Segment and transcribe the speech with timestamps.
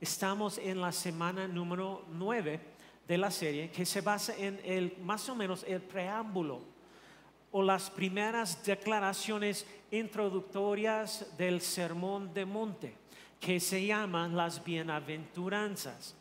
[0.00, 2.60] Estamos en la semana número 9
[3.08, 6.60] de la serie que se basa en el, más o menos el preámbulo
[7.50, 12.94] o las primeras declaraciones introductorias del Sermón de Monte,
[13.40, 16.14] que se llaman las bienaventuranzas.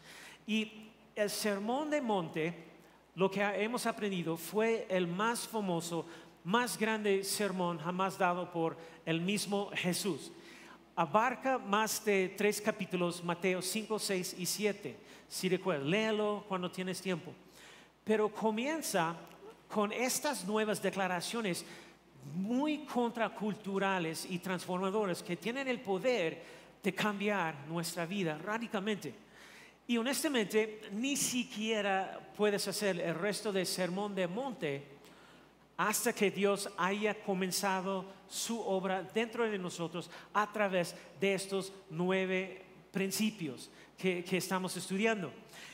[0.48, 2.66] Y el Sermón de Monte,
[3.14, 6.04] lo que hemos aprendido, fue el más famoso,
[6.44, 10.32] más grande sermón jamás dado por el mismo Jesús.
[11.00, 14.98] Abarca más de tres capítulos, Mateo 5, 6 y 7.
[15.30, 17.32] Si recuerdas, léelo cuando tienes tiempo.
[18.04, 19.16] Pero comienza
[19.70, 21.64] con estas nuevas declaraciones
[22.34, 26.42] muy contraculturales y transformadoras que tienen el poder
[26.82, 29.14] de cambiar nuestra vida radicalmente.
[29.86, 34.97] Y honestamente, ni siquiera puedes hacer el resto del sermón de monte
[35.78, 42.66] hasta que Dios haya comenzado su obra dentro de nosotros a través de estos nueve
[42.92, 45.32] principios que, estamos estudiando.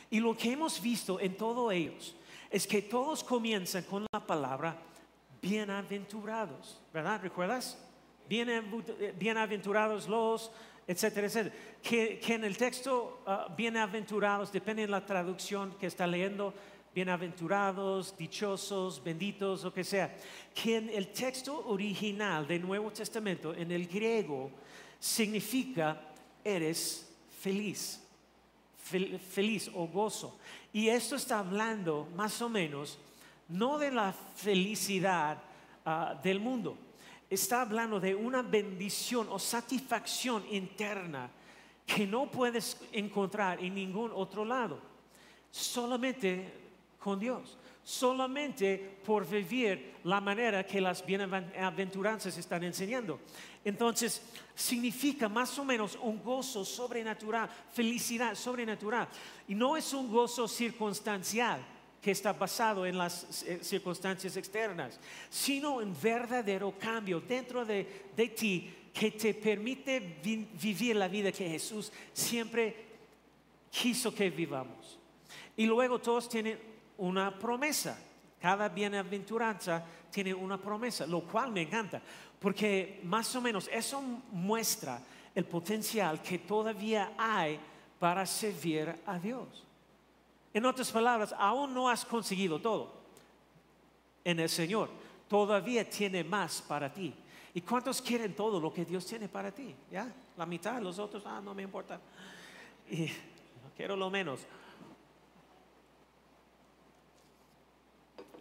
[0.09, 2.15] Y lo que hemos visto en todos ellos
[2.51, 4.77] es que todos comienzan con la palabra
[5.41, 7.21] bienaventurados, ¿verdad?
[7.21, 7.77] ¿Recuerdas?
[8.29, 10.51] Bienaventurados los,
[10.87, 11.55] etcétera, etcétera.
[11.81, 16.53] Que, en el texto uh, bienaventurados, depende de la traducción que está leyendo,
[16.93, 20.15] bienaventurados, dichosos, benditos, lo que sea.
[20.53, 24.51] Que en el texto original del Nuevo Testamento, en el griego,
[24.99, 25.99] significa
[26.43, 27.09] eres
[27.41, 27.99] feliz,
[28.89, 30.37] fel- feliz o gozo.
[30.71, 32.97] Y esto está hablando más o menos
[33.49, 35.37] no de la felicidad
[35.85, 36.77] ah, del mundo,
[37.29, 41.29] está hablando de una bendición o satisfacción interna
[41.85, 44.79] que no puedes encontrar en ningún otro lado,
[45.51, 46.62] solamente
[47.03, 53.19] con Dios, solamente por vivir la manera que las bienaventuranzas están enseñando.
[53.65, 54.21] Entonces,
[54.55, 59.09] significa más o menos un gozo sobrenatural, felicidad sobrenatural.
[59.49, 61.59] Y no es un gozo circunstancial
[62.01, 64.99] que está basado en las eh, circunstancias externas,
[65.29, 71.31] sino un verdadero cambio dentro de, de ti que te permite vi- vivir la vida
[71.31, 72.75] que Jesús siempre
[73.71, 74.99] quiso que vivamos.
[75.55, 76.72] Y luego todos tienen
[77.03, 77.99] una promesa.
[78.39, 82.01] Cada bienaventuranza tiene una promesa, lo cual me encanta,
[82.39, 85.01] porque más o menos eso muestra
[85.35, 87.59] el potencial que todavía hay
[87.99, 89.47] para servir a Dios.
[90.53, 92.93] En otras palabras, aún no has conseguido todo
[94.23, 94.89] en el Señor.
[95.27, 97.13] Todavía tiene más para ti.
[97.53, 99.75] ¿Y cuántos quieren todo lo que Dios tiene para ti?
[99.91, 100.07] ¿Ya?
[100.37, 101.99] La mitad, los otros, ah, no me importa.
[102.89, 103.09] Y
[103.75, 104.41] quiero lo menos.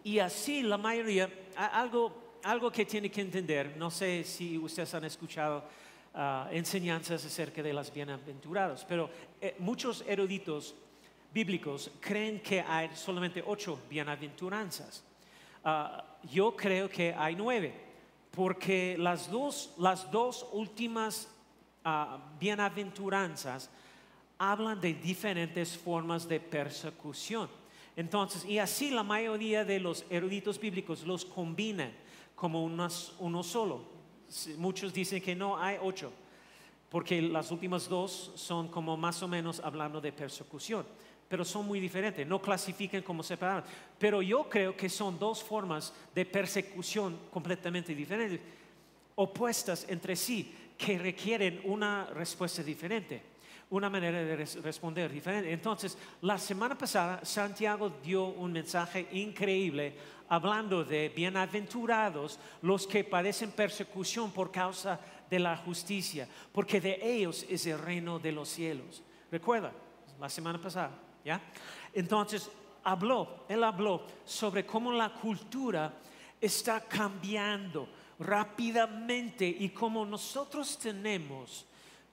[0.05, 5.05] Y así la mayoría, algo, algo que tiene que entender, no sé si ustedes han
[5.05, 5.65] escuchado
[6.15, 9.09] ah, enseñanzas acerca de las bienaventurados, pero
[9.41, 10.75] eh, muchos eruditos
[11.33, 15.05] bíblicos creen que hay solamente ocho bienaventuranzas.
[15.65, 17.73] Ah, yo creo que hay nueve,
[18.33, 21.29] porque las dos, las dos últimas
[21.85, 23.71] ah, bienaventuranzas
[24.37, 27.62] hablan de diferentes formas de persecución.
[27.97, 31.93] Entonces, y así la mayoría de los eruditos bíblicos los combinan
[32.35, 33.85] como unas- uno solo.
[34.57, 36.11] Muchos dicen que no hay ocho,
[36.89, 40.87] porque las últimas dos son como más o menos hablando de persecución,
[41.29, 43.65] pero son muy diferentes, no clasifican como separados.
[43.99, 48.41] Pero yo creo que son dos formas de persecución completamente diferentes,
[49.15, 53.32] opuestas entre sí, que requieren una respuesta diferente
[53.73, 55.51] una manera de res- responder diferente.
[55.53, 59.95] Entonces, la semana pasada Santiago dio un mensaje increíble
[60.29, 67.47] hablando de bienaventurados los que padecen persecución por causa de la justicia, porque de ellos
[67.49, 69.03] es el reino de los cielos.
[69.31, 69.73] Recuerda,
[70.21, 70.91] la semana pasada,
[71.25, 71.41] ¿ya?
[71.95, 72.51] Entonces,
[72.85, 75.95] habló, él habló sobre cómo la cultura
[76.41, 81.65] está cambiando rápidamente y cómo nosotros tenemos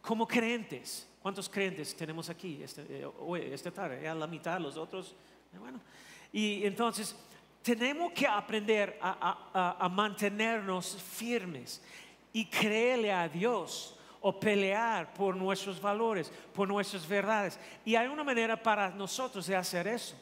[0.01, 1.08] como creyentes.
[1.21, 4.01] ¿Cuántos creyentes tenemos aquí este, eh, hoy, esta tarde?
[4.03, 5.15] Ya la mitad, los otros.
[5.53, 5.79] eh, Bueno,
[6.31, 7.15] y entonces
[7.61, 9.09] tenemos que aprender a,
[9.53, 11.81] a- a- a mantenernos firmes
[12.31, 17.59] y creerle a Dios o pelear por nuestros valores, por nuestras verdades.
[17.85, 20.15] Y hay una manera para nosotros de hacer eso.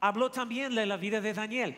[0.00, 1.76] Habló también de la vida de Daniel,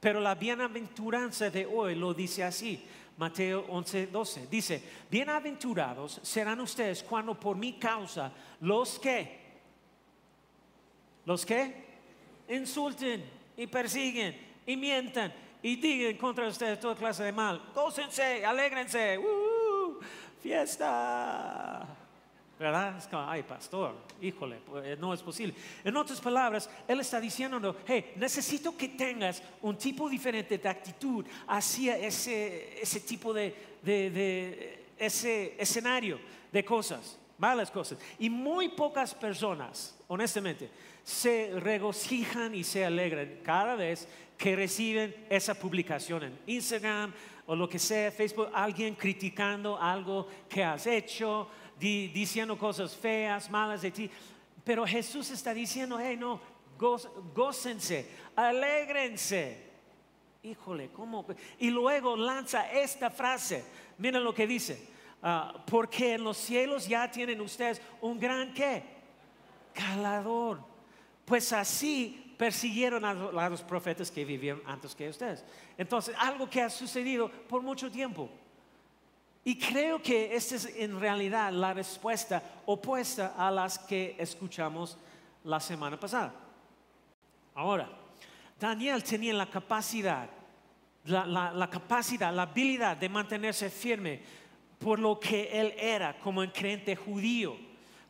[0.00, 2.86] pero la bienaventuranza de hoy lo dice así.
[3.16, 4.46] Mateo 11, 12.
[4.50, 8.30] Dice, bienaventurados serán ustedes cuando por mi causa
[8.60, 9.40] los que,
[11.24, 11.86] los que
[12.48, 13.24] insulten
[13.56, 14.36] y persiguen
[14.66, 15.32] y mientan
[15.62, 17.62] y digan contra ustedes toda clase de mal.
[17.74, 19.98] Gócense, alégrense, ¡uh!
[20.42, 21.95] fiesta.
[22.58, 22.96] ¿Verdad?
[22.96, 25.54] Es como, ay, pastor, híjole, pues, no es posible.
[25.84, 31.26] En otras palabras, él está diciendo, hey, necesito que tengas un tipo diferente de actitud
[31.46, 36.18] hacia ese, ese tipo de, de, de ese escenario
[36.50, 37.98] de cosas, malas cosas.
[38.18, 40.70] Y muy pocas personas, honestamente,
[41.04, 47.12] se regocijan y se alegran cada vez que reciben esa publicación en Instagram
[47.46, 53.82] o lo que sea, Facebook, alguien criticando algo que has hecho diciendo cosas feas, malas
[53.82, 54.10] de ti.
[54.64, 56.40] Pero Jesús está diciendo, hey, no,
[57.34, 59.64] gócense, alégrense.
[60.42, 61.26] Híjole, ¿cómo?
[61.58, 63.64] Y luego lanza esta frase.
[63.98, 64.88] Miren lo que dice.
[65.22, 68.82] Ah, porque en los cielos ya tienen ustedes un gran qué?
[69.72, 70.60] Calador.
[71.24, 73.14] Pues así persiguieron a
[73.48, 75.44] los profetas que vivieron antes que ustedes.
[75.76, 78.30] Entonces, algo que ha sucedido por mucho tiempo.
[79.46, 84.98] Y creo que esta es en realidad la respuesta opuesta a las que escuchamos
[85.44, 86.34] la semana pasada.
[87.54, 87.88] Ahora,
[88.58, 90.28] Daniel tenía la capacidad,
[91.04, 94.20] la, capacidad, la habilidad de mantenerse firme
[94.80, 97.56] por lo que él era como un creyente judío,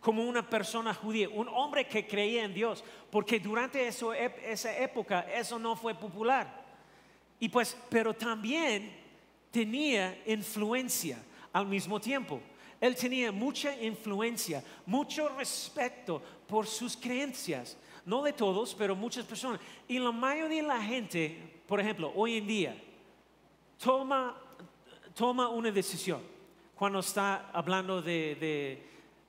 [0.01, 5.59] como una persona judía, un hombre que creía en Dios, porque durante esa época eso
[5.59, 6.65] no fue popular.
[7.39, 9.05] Y pues, pero también
[9.51, 11.19] tenía influencia
[11.57, 12.39] al mismo tiempo.
[12.79, 17.79] Él tenía mucha influencia, mucho respeto por sus creencias.
[18.05, 19.59] No de todos, pero muchas personas.
[19.89, 22.77] Y la mayoría de la gente, por ejemplo, hoy en día,
[23.83, 24.37] toma,
[25.15, 26.21] toma una decisión
[26.75, 28.83] cuando está hablando de,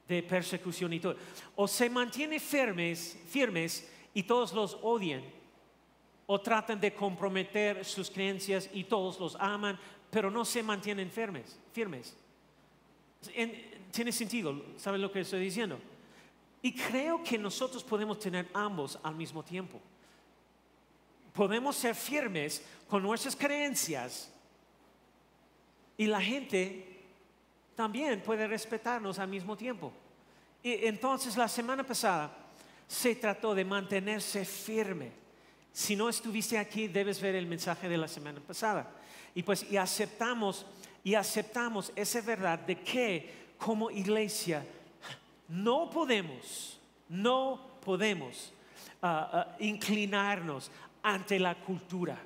[0.05, 1.15] de, persecución y todo.
[1.55, 5.23] O se mantiene firmes, firmes y todos los odian,
[6.27, 9.79] o tratan de comprometer sus creencias y todos los aman,
[10.11, 11.57] pero no se mantienen firmes.
[11.73, 12.15] firmes.
[13.91, 15.79] tiene sentido, ¿saben lo que estoy diciendo?
[16.61, 19.79] Y creo que nosotros podemos tener ambos al mismo tiempo.
[21.33, 24.31] Podemos ser firmes con nuestras creencias
[25.97, 26.97] y la gente
[27.75, 29.93] también puede respetarnos al mismo tiempo.
[30.61, 32.35] Y entonces la semana pasada
[32.87, 35.26] se trató de mantenerse firme.
[35.77, 38.89] Si no estuviste aquí, debes ver el mensaje de la semana pasada.
[39.35, 40.65] Y pues y aceptamos
[41.03, 44.65] y aceptamos esa verdad de que como iglesia
[45.47, 48.51] no podemos, no podemos
[49.03, 50.71] ah, ah, inclinarnos
[51.03, 52.17] ante la cultura.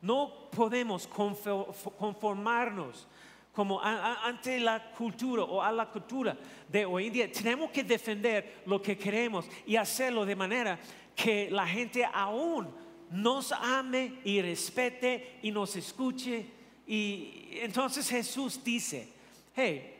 [0.00, 3.06] No podemos conformarnos
[3.52, 6.34] como ante la cultura o a la cultura
[6.68, 7.30] de hoy en día.
[7.30, 10.78] Tenemos que defender lo que queremos y hacerlo de manera
[11.14, 12.68] que la gente aún
[13.10, 16.46] nos ame y respete y nos escuche.
[16.86, 19.08] Y entonces Jesús dice,
[19.54, 19.96] hey,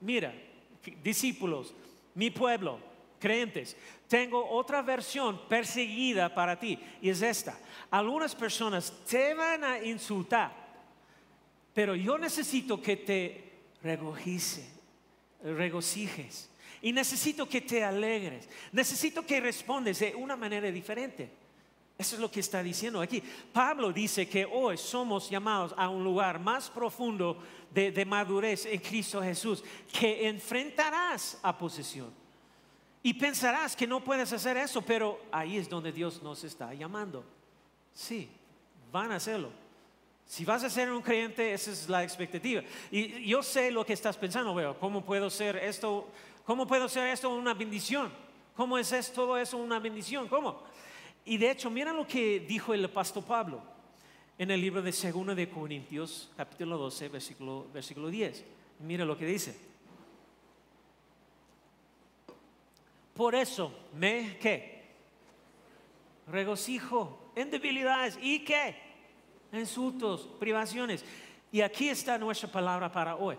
[0.00, 0.34] mira,
[1.02, 1.74] discípulos,
[2.14, 2.78] mi pueblo,
[3.18, 3.76] creyentes,
[4.08, 7.58] tengo otra versión perseguida para ti y es esta.
[7.90, 10.52] Algunas personas te van a insultar,
[11.74, 13.52] pero yo necesito que te
[13.82, 14.68] regocijes,
[15.42, 16.50] regocijes
[16.82, 21.30] y necesito que te alegres, necesito que respondes de una manera diferente.
[21.98, 23.22] Eso es lo que está diciendo aquí.
[23.52, 27.42] Pablo dice que hoy somos llamados a un lugar más profundo
[27.72, 29.64] de, madurez en Cristo Jesús,
[29.98, 32.12] que enfrentarás a posesión.
[33.02, 37.24] Y pensarás que no puedes hacer eso, pero ahí es donde Dios nos está llamando.
[37.94, 38.28] Sí,
[38.92, 39.50] van a hacerlo.
[40.26, 42.62] Si vas a ser un creyente, esa es la expectativa.
[42.90, 46.08] Y yo sé lo que estás pensando, veo, ¿cómo puedo ser esto?
[46.46, 48.10] ¿Cómo puedo ser esto una bendición?
[48.54, 50.28] ¿Cómo es esto, todo eso una bendición?
[50.28, 50.62] ¿Cómo?
[51.24, 53.60] Y de hecho, mira lo que dijo el apóstol Pablo
[54.38, 58.44] en el libro de 2 de Corintios, capítulo 12, versículo, versículo 10.
[58.78, 59.58] Mira lo que dice.
[63.12, 64.84] Por eso me, ¿qué?
[66.28, 68.76] Regocijo en debilidades y ¿qué?
[69.52, 71.04] Insultos, privaciones.
[71.50, 73.36] Y aquí está nuestra palabra para hoy.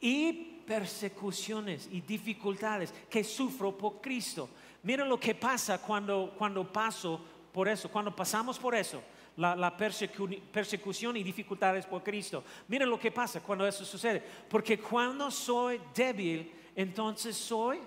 [0.00, 4.48] Y persecuciones y dificultades que sufro por Cristo
[4.84, 7.20] Mira lo que pasa cuando, cuando paso
[7.52, 9.00] por eso, cuando pasamos por eso.
[9.36, 12.42] la, la persecu- persecución y dificultades por Cristo.
[12.68, 14.20] Miren lo que pasa cuando eso sucede.
[14.48, 17.78] Porque cuando soy débil, entonces soy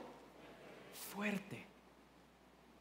[1.14, 1.66] fuerte.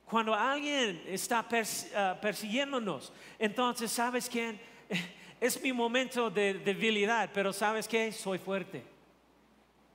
[0.06, 4.61] Cuando alguien está pers- ah, persiguiéndonos, entonces, ¿sabes quién?
[5.40, 8.12] Es mi momento de debilidad, pero ¿sabes qué?
[8.12, 8.93] Soy fuerte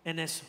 [0.04, 0.46] en eso.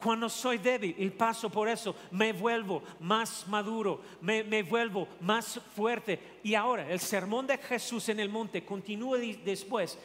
[0.00, 6.38] Cuando soy débil y paso por eso, me vuelvo más maduro, me, vuelvo más fuerte.
[6.44, 9.98] Y ahora el sermón de Jesús en el monte continúa después,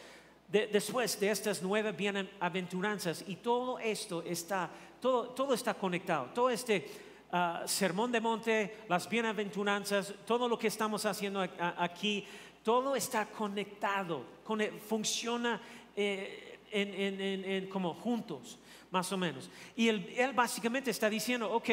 [0.48, 3.24] de, después de estas nueve bienaventuranzas.
[3.28, 4.68] Y todo esto está,
[5.00, 6.26] todo, todo está conectado.
[6.34, 6.90] Todo este
[7.32, 11.40] ah, sermón de monte, las bienaventuranzas, todo lo que estamos haciendo
[11.78, 12.26] aquí,
[12.64, 15.62] todo está conectado, cone- funciona
[15.96, 18.58] eh, en- en- como juntos
[18.94, 19.50] más o menos.
[19.76, 21.70] Y él, básicamente está diciendo, ok,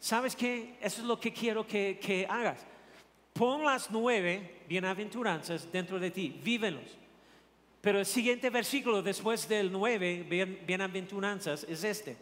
[0.00, 0.74] ¿sabes qué?
[0.80, 2.58] Eso es lo que quiero que, que hagas.
[3.32, 6.98] Pon las nueve bienaventuranzas dentro de ti, vívelos.
[7.80, 12.16] Pero el siguiente versículo después del nueve bien- bienaventuranzas es este.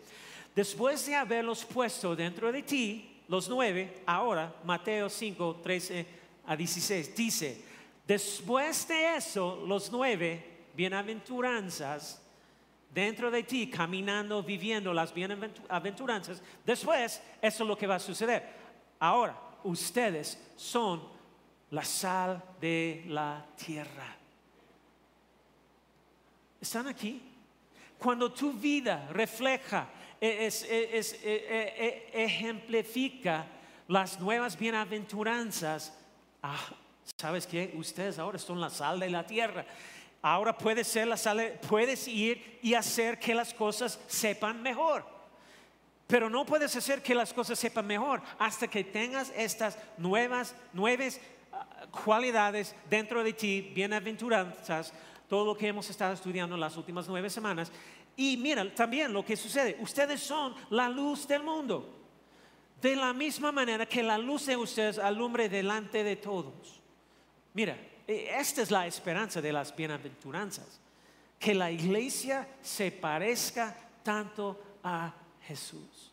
[0.55, 6.07] Después de haberlos puesto dentro de ti, los nueve, ahora Mateo 5, 13
[6.47, 7.65] a 16, dice,
[8.07, 10.45] después de eso, los nueve
[10.77, 12.21] bienaventuranzas
[12.95, 18.49] dentro de ti, caminando, viviendo las bienaventuranzas, después eso es lo que va a suceder.
[19.01, 21.03] Ahora, ustedes son
[21.71, 24.17] la sal de la tierra.
[26.61, 27.21] ¿Están aquí?
[27.99, 29.89] Cuando tu vida refleja,
[30.21, 33.47] es- es- es- e- e- e- ejemplifica
[33.89, 35.93] las nuevas bienaventuranzas,
[36.43, 36.69] ah,
[37.19, 37.73] ¿sabes qué?
[37.77, 39.67] Ustedes ahora son la sal de la tierra.
[40.27, 45.05] Ahora puedes ir y hacer que las cosas sepan mejor.
[46.07, 51.21] Pero no puedes hacer que las cosas sepan mejor hasta que tengas estas nuevas, nuevas
[51.53, 54.95] ah, cualidades dentro de ti, bienaventuranzas,
[55.29, 57.71] todo lo que hemos estado estudiando las últimas nueve semanas.
[58.17, 61.99] Y mira, también lo que sucede, ustedes son la luz del mundo.
[62.81, 66.81] De la misma manera que la luz de ustedes alumbre delante de todos.
[67.53, 70.81] Mira, esta es la esperanza de las bienaventuranzas.
[71.39, 75.13] Que la iglesia se parezca tanto a
[75.47, 76.13] Jesús.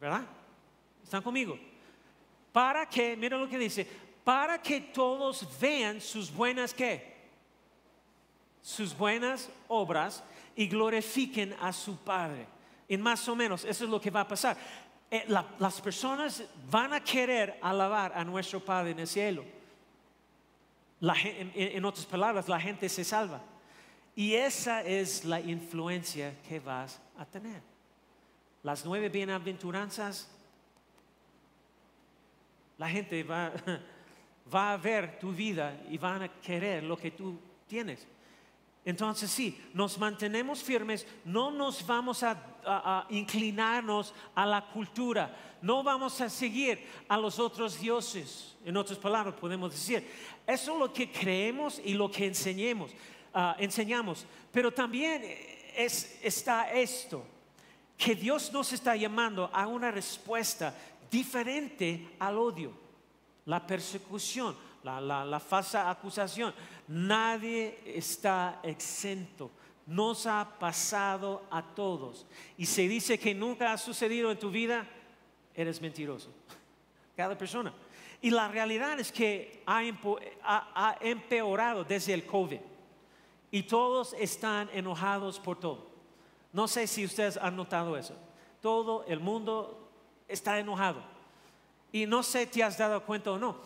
[0.00, 0.22] ¿Verdad?
[1.02, 1.58] ¿Están conmigo?
[2.52, 3.86] Para que, mira lo que dice,
[4.24, 7.14] para que todos vean sus buenas qué?
[8.62, 10.22] Sus buenas obras
[10.56, 12.46] y glorifiquen a su Padre.
[12.88, 14.56] Y más o menos, eso es lo que va a pasar.
[15.10, 19.44] Eh, la- las personas van a querer alabar a nuestro Padre en el cielo.
[21.00, 23.40] La en, en otras palabras, la gente se salva.
[24.14, 27.62] Y esa es la influencia que vas a tener.
[28.62, 30.28] Las nueve bienaventuranzas,
[32.76, 33.52] la gente va,
[34.54, 38.06] va a ver tu vida y van a querer lo que tú tienes.
[38.84, 45.34] Entonces sí, nos mantenemos firmes, no nos vamos a, a- a inclinarnos a la cultura,
[45.62, 48.56] no vamos a seguir a los otros dioses.
[48.64, 50.06] En otras palabras, podemos decir,
[50.46, 52.90] eso es lo que creemos y lo que enseñemos,
[53.34, 54.26] ah, enseñamos.
[54.52, 55.22] Pero también
[55.76, 57.24] es, está esto,
[57.96, 60.74] que Dios nos está llamando a una respuesta
[61.10, 62.72] diferente al odio
[63.46, 66.54] la persecución, la, la- la falsa acusación.
[66.88, 69.50] Nadie está exento.
[69.90, 72.24] Nos ha pasado a todos.
[72.56, 74.86] Y se dice que nunca ha sucedido en tu vida,
[75.52, 76.30] eres mentiroso.
[77.16, 77.74] Cada persona.
[78.22, 79.82] Y la realidad es que ha,
[81.00, 82.60] empeorado desde el COVID.
[83.50, 85.88] Y todos están enojados por todo.
[86.52, 88.14] No sé si ustedes han notado eso.
[88.62, 89.90] Todo el mundo
[90.28, 91.02] está enojado.
[91.90, 93.56] Y no sé si te has dado cuenta o no.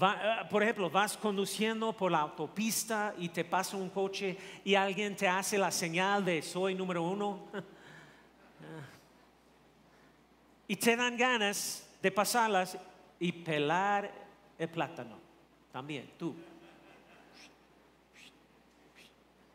[0.00, 4.74] Va- eh, por ejemplo, vas conduciendo por la autopista y te pasa un coche y
[4.74, 7.46] alguien te hace la señal de soy número uno.
[10.68, 12.76] y te dan ganas de pasarlas
[13.18, 14.12] y pelar
[14.58, 15.16] el plátano.
[15.72, 16.34] También, tú.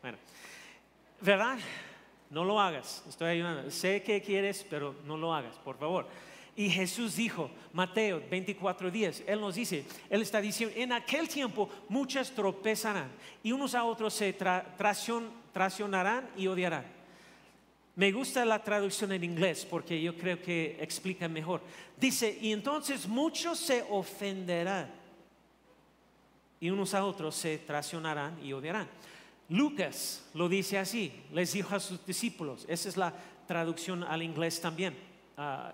[0.02, 0.18] Bueno,
[1.20, 1.60] ¿verdad?
[2.32, 3.04] No lo hagas.
[3.08, 3.70] Estoy ayudando.
[3.70, 6.08] Sé que quieres, pero no lo hagas, por favor.
[6.62, 12.30] Y Jesús dijo, Mateo 24:10, Él nos dice, Él está diciendo, en aquel tiempo muchas
[12.30, 13.10] tropezarán
[13.42, 16.86] y unos a otros se tra- traición- traicionarán y odiarán.
[17.96, 21.62] Me gusta la traducción en inglés porque yo creo que explica mejor.
[22.00, 24.88] Dice, y entonces muchos se ofenderán
[26.60, 28.88] y unos a otros se traicionarán y odiarán.
[29.50, 33.16] Lucas lo dice así, les dijo a sus discípulos, esa es la
[33.48, 34.96] traducción al inglés también,
[35.38, 35.74] ah,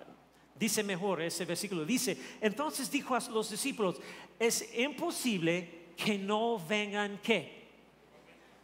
[0.59, 1.85] dice mejor ese versículo.
[1.85, 3.97] Dice, entonces dijo a los discípulos,
[4.39, 7.67] es imposible que no vengan qué?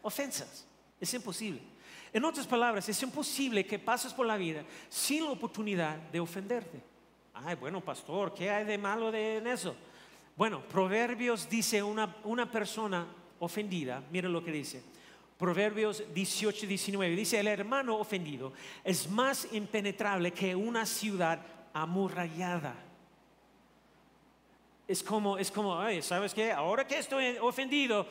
[0.02, 0.66] Ofensas.
[1.00, 1.62] Es imposible.
[2.14, 6.80] En otras palabras, es imposible que pases por la vida sin la oportunidad de ofenderte.
[7.34, 9.76] Ay, bueno, pastor, ¿qué hay de malo de, en eso?
[10.38, 13.08] Bueno, Proverbios dice una, una persona
[13.40, 14.84] ofendida, miren lo que dice.
[15.38, 21.42] Proverbios 18, 19 dice, el hermano ofendido es más impenetrable que una ciudad
[21.74, 22.76] amurallada.
[24.88, 26.52] Es como, es como, ay, ¿sabes qué?
[26.52, 28.06] Ahora que estoy ofendido,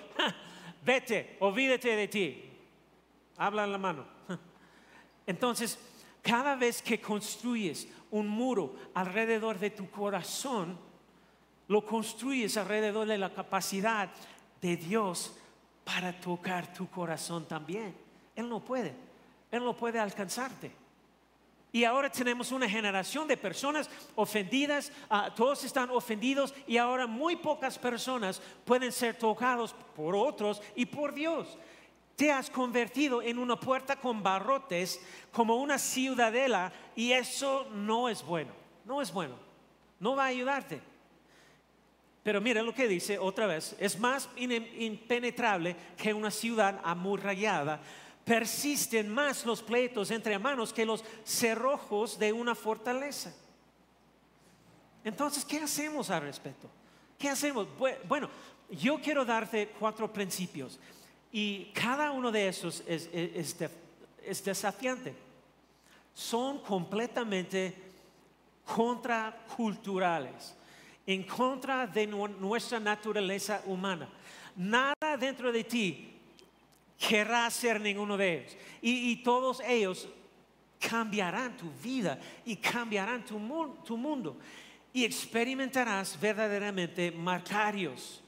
[0.84, 2.50] vete, olvídate de ti.
[3.36, 4.06] Habla en la mano.
[5.26, 5.78] Entonces,
[6.22, 10.78] cada vez que construyes un muro alrededor de tu corazón,
[11.68, 14.10] lo construyes alrededor de la capacidad
[14.60, 15.36] de Dios
[15.84, 17.94] para tocar tu corazón también.
[18.34, 18.94] Él no puede,
[19.50, 20.81] Él no puede alcanzarte.
[21.74, 27.36] Y ahora tenemos una generación de personas ofendidas, ah, todos están ofendidos y ahora muy
[27.36, 31.58] pocas personas pueden ser tocados por otros y por Dios.
[32.14, 35.00] Te has convertido en una puerta con barrotes
[35.32, 38.52] como una ciudadela y eso no es bueno,
[38.84, 39.36] no es bueno,
[39.98, 40.82] no va a ayudarte.
[42.22, 47.80] Pero mira lo que dice otra vez, es más impenetrable que una ciudad amurallada
[48.24, 53.32] persisten más los pleitos entre hermanos que los cerrojos de una fortaleza.
[55.04, 56.68] Entonces, ¿qué hacemos al respecto?
[57.18, 57.66] ¿Qué hacemos?
[58.08, 58.28] Bueno,
[58.70, 60.78] yo quiero darte cuatro principios
[61.32, 65.14] y cada uno de esos es, es desafiante.
[66.14, 67.74] Son completamente
[68.64, 70.54] contraculturales,
[71.06, 74.08] en contra de nuestra naturaleza humana.
[74.54, 76.11] Nada dentro de ti
[77.08, 78.56] querrá ser ninguno de ellos.
[78.80, 80.08] Y, todos ellos
[80.78, 84.38] cambiarán tu vida y cambiarán tu, mundo.
[84.92, 88.22] Y experimentarás verdaderamente marcarios.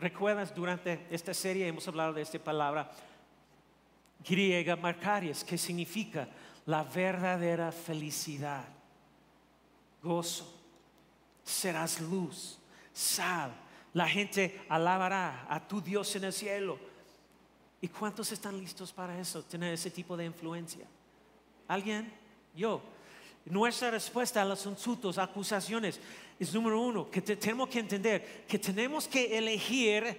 [0.00, 2.90] Recuerdas durante esta serie hemos hablado de esta palabra
[4.26, 6.28] griega marcarios, que significa
[6.66, 8.64] la verdadera felicidad,
[10.02, 10.60] gozo,
[11.42, 12.58] serás luz,
[12.92, 13.52] sal,
[13.94, 16.78] la gente alabará a tu Dios en el cielo.
[17.80, 20.86] ¿Y cuántos están listos para eso, tener ese tipo de influencia?
[21.68, 22.12] ¿Alguien?
[22.54, 22.82] Yo.
[23.46, 26.00] Nuestra respuesta a los insultos, acusaciones,
[26.38, 30.18] es número uno, que tenemos que entender que tenemos que elegir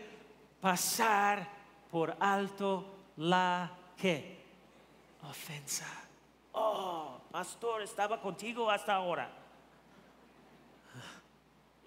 [0.62, 1.50] pasar
[1.92, 2.86] por alto
[3.18, 4.42] la que
[5.24, 5.88] ofensa.
[6.54, 9.30] Oh, pastor, estaba contigo hasta ahora.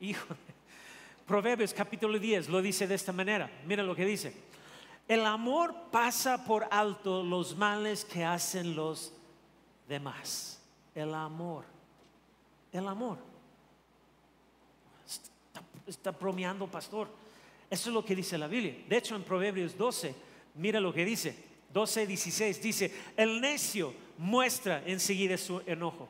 [0.00, 0.34] Hijo
[1.28, 3.50] Proverbios capítulo 10 lo dice de esta manera.
[3.66, 4.32] Mira lo que dice.
[5.06, 9.12] El amor pasa por alto los males que hacen los
[9.86, 10.58] demás.
[10.94, 11.66] El amor.
[12.72, 13.18] El amor.
[15.86, 17.08] Está, bromeando, pastor.
[17.68, 18.74] Eso es lo que dice la Biblia.
[18.88, 20.14] De hecho, en Proverbios 12,
[20.54, 21.36] mira lo que dice.
[21.74, 26.08] 12, 16 dice, el necio muestra enseguida su enojo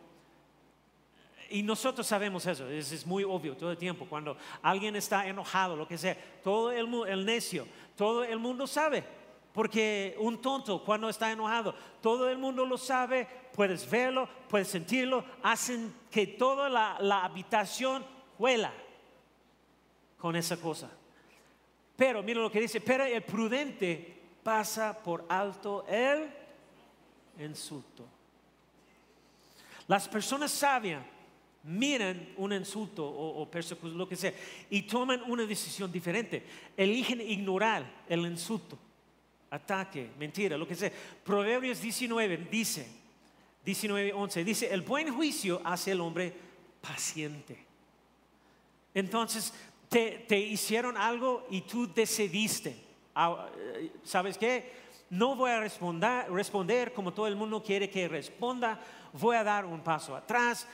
[1.51, 4.07] y nosotros sabemos eso, es, muy obvio todo el tiempo.
[4.09, 9.05] Cuando alguien está enojado, lo que sea, todo el, el necio, todo el mundo sabe.
[9.53, 15.25] Porque un tonto cuando está enojado, todo el mundo lo sabe, puedes verlo, puedes sentirlo,
[15.43, 18.05] hacen que toda la, la habitación
[18.39, 18.73] huela
[20.19, 20.91] con esa cosa.
[21.97, 26.31] Pero mira lo que dice, pero el prudente pasa por alto el
[27.39, 28.05] insulto.
[29.89, 31.03] Las personas sabias
[31.65, 34.33] miran un insulto o, persecución, lo que sea,
[34.71, 36.43] y toman una decisión diferente.
[36.77, 38.79] Eligen ignorar el insulto,
[39.51, 40.93] ataque, mentira, lo que sea.
[41.25, 42.89] Proverbios 19 dice,
[43.65, 46.33] 19, 11, dice, el buen juicio hace el hombre
[46.81, 47.59] paciente.
[48.95, 49.53] Entonces,
[49.89, 52.77] te, te hicieron algo y tú decidiste,
[53.15, 53.49] ah,
[54.05, 54.89] ¿sabes qué?
[55.11, 58.79] No voy a responder, responder como todo el mundo quiere que responda,
[59.15, 60.67] voy a dar un paso atrás,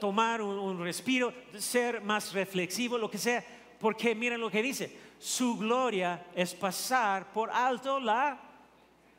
[0.00, 3.44] tomar un, respiro, ser más reflexivo, lo que sea,
[3.78, 8.40] porque miren lo que dice, su gloria es pasar por alto la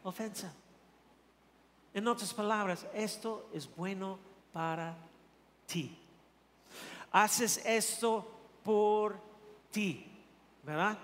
[0.03, 0.53] ofensa.
[1.93, 4.19] En otras palabras, esto es bueno
[4.51, 4.97] para
[5.65, 5.97] ti.
[7.11, 8.27] Haces esto
[8.63, 9.19] por
[9.71, 10.05] ti,
[10.63, 10.97] ¿verdad?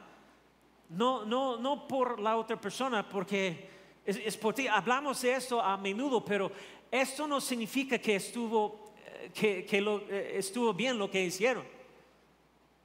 [0.90, 3.70] No, no, no por la otra persona, porque
[4.04, 4.68] es, es por ti.
[4.68, 6.52] Hablamos de esto a menudo, pero
[6.92, 8.89] esto no significa que estuvo
[9.34, 11.64] que, lo, eh, estuvo bien lo que hicieron.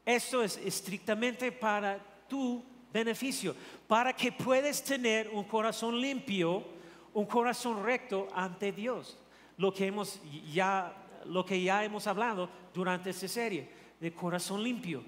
[0.04, 3.54] Esto es estrictamente para tu beneficio,
[3.86, 6.64] para que puedas tener un corazón limpio,
[7.12, 9.18] un corazón recto ante Dios.
[9.56, 10.20] lo que hemos
[10.52, 10.92] ya,
[11.26, 13.68] lo que ya hemos hablado durante esta serie,
[14.00, 15.04] de corazón limpio.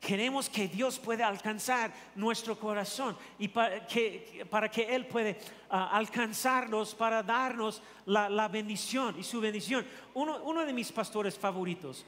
[0.00, 5.34] Queremos que Dios pueda alcanzar nuestro corazón y para que, para que Él pueda
[5.70, 9.84] ah, alcanzarnos, para darnos la, bendición y su bendición.
[10.14, 12.04] Uno, de mis pastores favoritos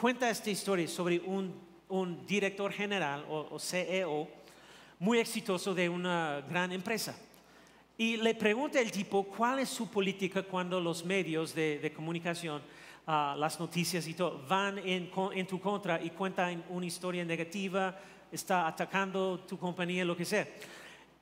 [0.00, 1.74] cuenta esta historia sobre un,
[2.26, 4.26] director general o, CEO
[4.98, 7.16] muy exitoso de una gran empresa.
[7.98, 12.62] Y le pregunta el tipo cuál es su política cuando los medios de comunicación
[13.06, 17.98] las noticias y todo, van en, tu contra y cuentan una historia negativa,
[18.32, 20.46] está atacando tu compañía, lo que sea.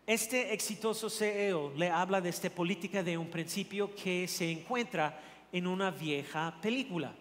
[0.07, 5.21] Este exitoso CEO le habla de esta política de un principio que se encuentra
[5.53, 7.13] en una vieja película.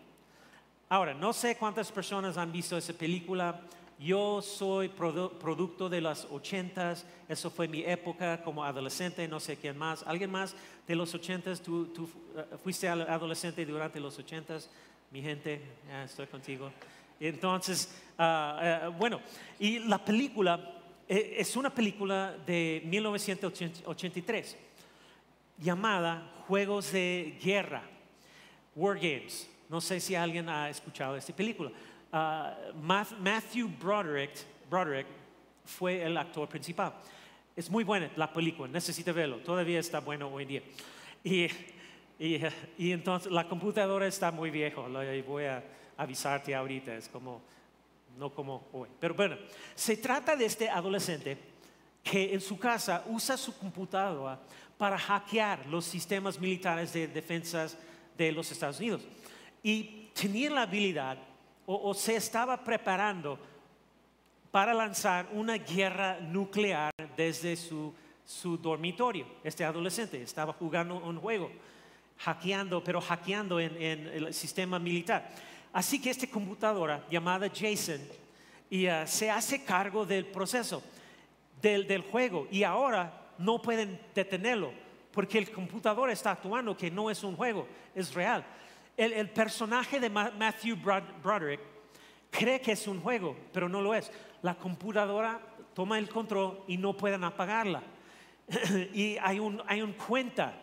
[0.90, 3.62] Ahora, no sé cuántas personas han visto esa película.
[4.02, 9.78] Yo soy producto de las ochentas, eso fue mi época como adolescente, no sé quién
[9.78, 10.02] más.
[10.08, 10.56] ¿Alguien más
[10.88, 11.62] de los ochentas?
[11.62, 14.72] ¿Tú, uh, fuiste adolescente durante los ochentas?
[15.12, 15.62] Mi gente,
[16.04, 16.72] estoy contigo.
[17.20, 19.22] Entonces, uh, uh, bueno,
[19.60, 24.58] y la película eh, es una película de 1983
[25.60, 27.84] llamada Juegos de Guerra,
[28.76, 29.48] War Games.
[29.70, 31.72] No sé si alguien ha escuchado esta película.
[32.12, 32.58] Ah,
[33.20, 34.32] Matthew Broderick,
[34.70, 35.08] Broderick
[35.64, 36.94] fue el actor principal.
[37.56, 40.64] Es muy buena la película, necesita verlo, todavía está bueno hoy en día.
[41.24, 41.48] Y,
[42.78, 44.88] y, entonces la computadora está muy viejo,
[45.26, 45.64] voy a
[45.98, 47.42] avisarte ahorita, es como,
[48.18, 48.90] no como hoy.
[49.00, 49.38] Pero bueno,
[49.76, 51.38] se trata de este adolescente
[52.04, 54.40] que en su casa usa su computadora
[54.78, 57.78] para hackear los sistemas militares de defensas
[58.18, 59.02] de los Estados Unidos.
[59.64, 61.18] Y tenía la habilidad
[61.66, 63.40] o, se estaba preparando
[64.50, 67.94] para lanzar una guerra nuclear desde su,
[68.62, 69.26] dormitorio.
[69.44, 71.52] Este adolescente estaba jugando un juego,
[72.18, 75.30] hackeando, pero hackeando en, el sistema militar.
[75.74, 78.02] Así que esta computadora llamada Jason
[78.70, 80.84] y, uh, se hace cargo del proceso
[81.62, 84.72] del, juego y ahora no pueden detenerlo
[85.12, 88.46] porque el computador está actuando que no es un juego, es real
[89.02, 91.60] el, personaje de Matthew Broderick
[92.30, 94.12] cree que es un juego, pero no lo es.
[94.44, 95.40] La computadora
[95.74, 97.82] toma el control y no pueden apagarla.
[98.94, 100.54] y hay un, hay un cuenta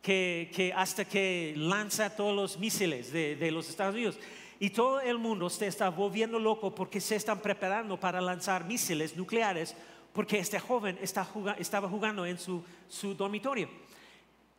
[0.00, 4.18] que, hasta que lanza todos los misiles de, los Estados Unidos.
[4.58, 9.16] Y todo el mundo se está volviendo loco porque se están preparando para lanzar misiles
[9.16, 9.76] nucleares
[10.12, 13.68] porque este joven estaba jugando en su, su dormitorio.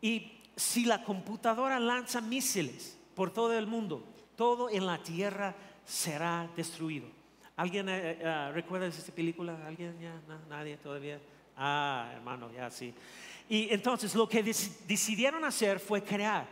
[0.02, 4.04] Y si la computadora lanza misiles, por todo el mundo.
[4.36, 7.08] Todo en la tierra será destruido.
[7.56, 9.58] ¿Alguien eh, eh, recuerda esta película?
[9.68, 10.20] ¿Alguien ya?
[10.50, 11.20] ¿Nadie todavía?
[11.56, 12.94] Ah, hermano, ya sí.
[13.48, 16.48] Y entonces lo que decidieron hacer fue crear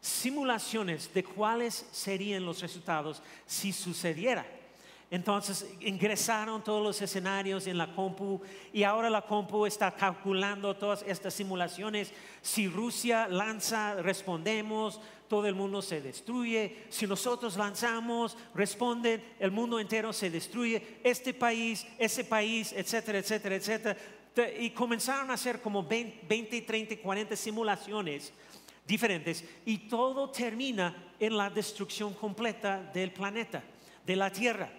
[0.00, 4.44] simulaciones de cuáles serían los resultados si sucediera.
[5.12, 8.40] Entonces ingresaron todos los escenarios en la compu
[8.72, 12.12] y ahora la compu está calculando todas estas simulaciones.
[12.40, 15.00] Si Rusia lanza, respondemos,
[15.32, 16.84] todo el mundo se destruye.
[16.90, 20.98] Si nosotros lanzamos, responden, el mundo entero se destruye.
[21.02, 23.96] Este país, ese país, etcétera, etcétera, etcétera.
[24.60, 28.30] Y comenzaron a hacer como 20, 30, 40 simulaciones
[28.86, 33.62] diferentes y todo termina en la destrucción completa del planeta,
[34.04, 34.70] de la Tierra.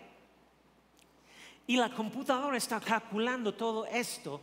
[1.65, 4.39] Y la computadora está calculando todo esto.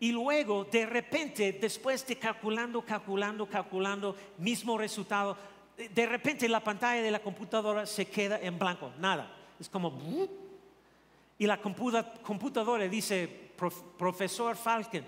[0.00, 5.36] Y luego, de repente, después de calculando, calculando, calculando, mismo resultado,
[5.76, 9.30] de repente la pantalla de la computadora se queda en blanco, nada.
[9.58, 9.92] Es como...
[11.38, 13.52] Y la computadora dice,
[13.96, 15.04] profesor Falcon,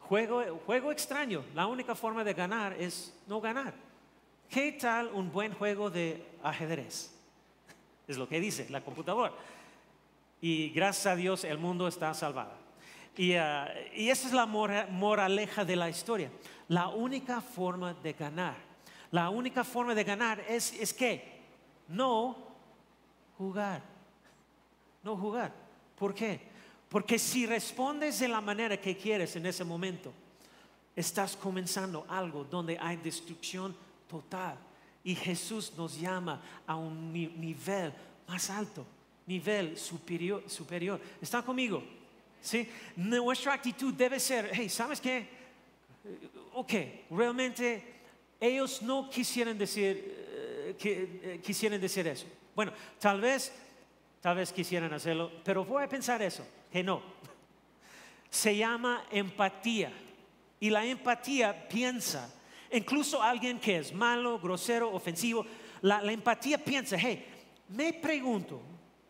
[0.00, 3.72] juego, juego extraño, la única forma de ganar es no ganar.
[4.48, 7.14] ¿Qué tal un buen juego de ajedrez?
[8.06, 9.32] Es lo que dice la computadora
[10.42, 12.61] y gracias a Dios el mundo está salvado.
[13.16, 16.30] Y, ah, esa es la moraleja de la historia.
[16.68, 18.56] La única forma de ganar,
[19.10, 21.40] la única forma de ganar es, es que
[21.88, 22.36] no
[23.36, 23.82] jugar,
[25.02, 25.52] no jugar.
[25.98, 26.40] ¿Por qué?
[26.88, 30.12] Porque si respondes de la manera que quieres en ese momento,
[30.96, 33.76] estás comenzando algo donde hay destrucción
[34.08, 34.56] total.
[35.04, 37.92] Y Jesús nos llama a un nivel
[38.26, 38.86] más alto
[39.26, 40.42] nivel superior.
[40.48, 41.00] superior.
[41.20, 41.82] ¿Está conmigo?
[42.42, 42.68] ¿Sí?
[42.96, 45.28] Nuestra actitud debe ser, hey, ¿sabes qué?
[46.54, 46.72] Ok,
[47.10, 47.82] realmente
[48.40, 52.26] ellos no quisieran decir, eh, eh, quisieran decir eso.
[52.54, 53.52] Bueno, tal vez,
[54.20, 57.00] tal vez quisieran hacerlo, pero voy a pensar eso, que no.
[58.28, 59.92] Se llama empatía.
[60.58, 62.28] Y la empatía piensa
[62.72, 65.46] incluso alguien que es malo, grosero, ofensivo,
[65.82, 67.24] la, la empatía piensa, hey,
[67.68, 68.60] me pregunto,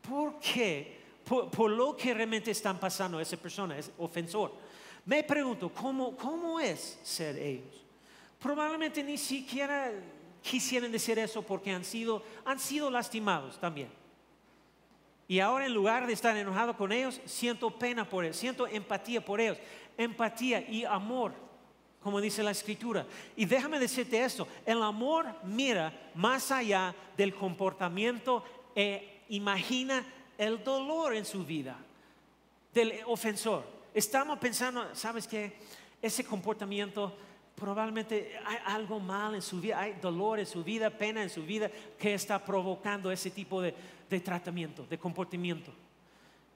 [0.07, 1.01] ¿por qué?
[1.24, 4.52] Por, por, lo que realmente están pasando esa persona, es ofensor.
[5.04, 7.85] Me pregunto, ¿cómo, ¿cómo es ser ellos?
[8.40, 9.92] Probablemente ni siquiera
[10.42, 13.88] quisieran decir eso porque han sido, han sido lastimados también.
[15.28, 19.24] Y ahora en lugar de estar enojado con ellos, siento pena por ellos, siento empatía
[19.24, 19.58] por ellos,
[19.96, 21.32] empatía y amor,
[22.02, 23.06] como dice la escritura.
[23.37, 30.04] Y déjame decirte esto, el amor mira más allá del comportamiento e imagina
[30.46, 31.76] el dolor en su vida
[32.74, 33.64] del ofensor.
[33.94, 35.52] Estamos pensando, ¿sabes qué?
[36.00, 37.16] Ese comportamiento
[37.55, 41.44] probablemente hay algo mal en su vida, hay dolor en su vida, pena en su
[41.44, 43.74] vida que está provocando ese tipo de,
[44.20, 45.72] tratamiento, de comportamiento.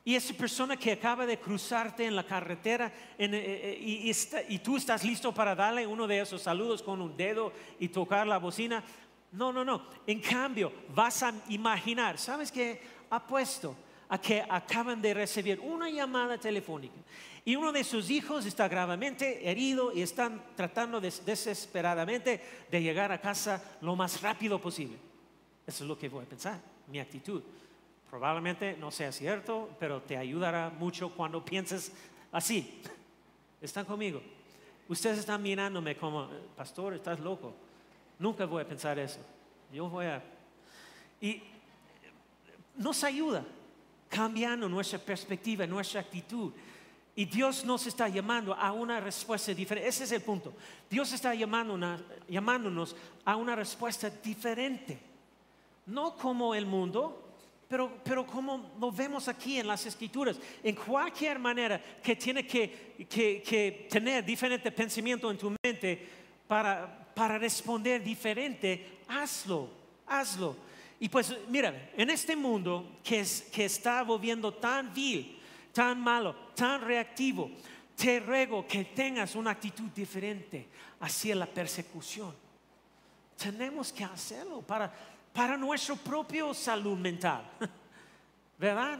[0.05, 5.05] Y esa persona que acaba de cruzarte en la carretera eh, eh, y, tú estás
[5.05, 8.83] listo para darle uno de esos saludos con un dedo y tocar la bocina.
[9.33, 9.83] No, no, no.
[10.07, 12.95] En cambio, vas a imaginar, ¿sabes qué?
[13.11, 13.77] Apuesto
[14.09, 16.95] a que acaban de recibir una llamada telefónica
[17.45, 23.21] y uno de sus hijos está gravemente herido y están tratando desesperadamente de llegar a
[23.21, 24.97] casa lo más rápido posible.
[25.64, 27.40] Eso es lo que voy a pensar, mi actitud.
[28.11, 31.92] Probablemente no sea cierto, pero te ayudará mucho cuando pienses
[32.33, 32.81] así.
[33.61, 34.21] ¿Están conmigo?
[34.88, 37.55] Ustedes están mirándome como, pastor, estás loco.
[38.19, 39.21] Nunca voy a pensar eso.
[39.73, 40.21] Yo voy a...
[42.77, 43.45] nos ayuda
[44.09, 46.53] cambiando nuestra perspectiva, nuestra actitud.
[47.15, 49.89] Y Dios nos está llamando a una respuesta diferente.
[49.89, 50.53] Ese es el punto.
[50.89, 54.99] Dios está llamándonos, a una respuesta diferente.
[55.87, 57.23] No como el mundo,
[57.69, 63.07] pero, pero, como lo vemos aquí en las escrituras, en cualquier manera que tiene que,
[63.09, 66.09] que, tener diferente pensamiento en tu mente
[66.47, 69.69] para, para responder diferente, hazlo,
[70.07, 70.65] hazlo.
[70.98, 75.38] Y pues mira, en este mundo que, es, que está volviendo tan vil,
[75.72, 77.50] tan malo, tan reactivo,
[77.94, 80.68] te ruego que tengas una actitud diferente
[81.00, 82.35] hacia la persecución.
[83.37, 84.92] Tenemos que hacerlo para,
[85.32, 87.42] para nuestra propia salud mental.
[88.59, 88.98] ¿Verdad?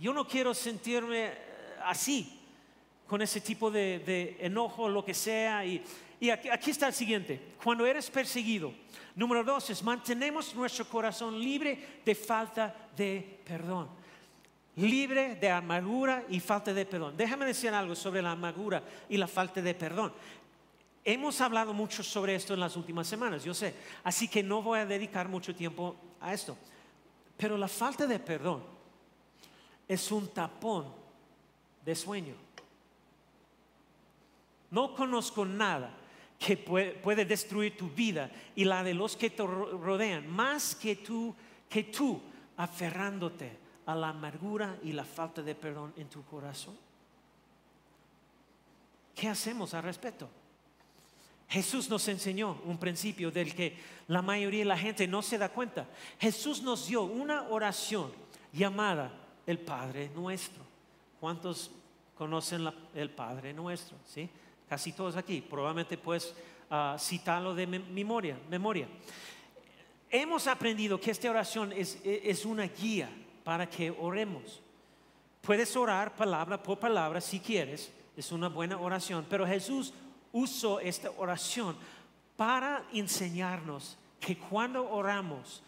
[0.00, 1.38] Yo no quiero sentirme eh,
[1.84, 2.40] así,
[3.08, 5.64] con ese tipo de, de enojo, lo que sea.
[5.64, 5.82] Y,
[6.18, 7.40] y aquí, está el siguiente.
[7.62, 8.72] Cuando eres perseguido,
[9.14, 13.88] número dos es mantenemos nuestro corazón libre de falta de perdón
[14.76, 17.16] libre de amargura y falta de perdón.
[17.16, 20.12] Déjame decir algo sobre la amargura y la falta de perdón.
[21.04, 23.74] Hemos hablado mucho sobre esto en las últimas semanas, yo sé,
[24.04, 26.56] así que no voy a dedicar mucho tiempo a esto.
[27.36, 28.62] Pero la falta de perdón
[29.88, 30.92] es un tapón
[31.84, 32.34] de sueño.
[34.70, 35.94] No conozco nada
[36.38, 41.34] que puede, destruir tu vida y la de los que te rodean, más que tú,
[41.68, 42.20] que tú
[42.56, 46.76] aferrándote a la amargura y la falta de perdón en tu corazón?
[49.14, 50.28] ¿Qué hacemos al respecto?
[51.48, 55.48] Jesús nos enseñó un principio del que la mayoría de la gente no se da
[55.48, 55.86] cuenta.
[56.18, 58.12] Jesús nos dio una oración
[58.52, 59.12] llamada
[59.46, 60.62] el Padre Nuestro.
[61.20, 61.70] ¿Cuántos
[62.16, 63.96] conocen el Padre Nuestro?
[64.04, 64.28] ¿Sí?
[64.68, 65.40] Casi todos aquí.
[65.40, 66.34] Probablemente puedes
[66.70, 68.88] ah, citarlo de memoria, memoria.
[70.10, 73.10] Hemos aprendido que esta oración es una guía
[73.44, 74.60] para que oremos.
[75.40, 79.94] Puedes orar palabra por palabra si quieres, es una buena oración, pero Jesús
[80.32, 81.76] usó esta oración
[82.36, 85.62] para enseñarnos que cuando oramos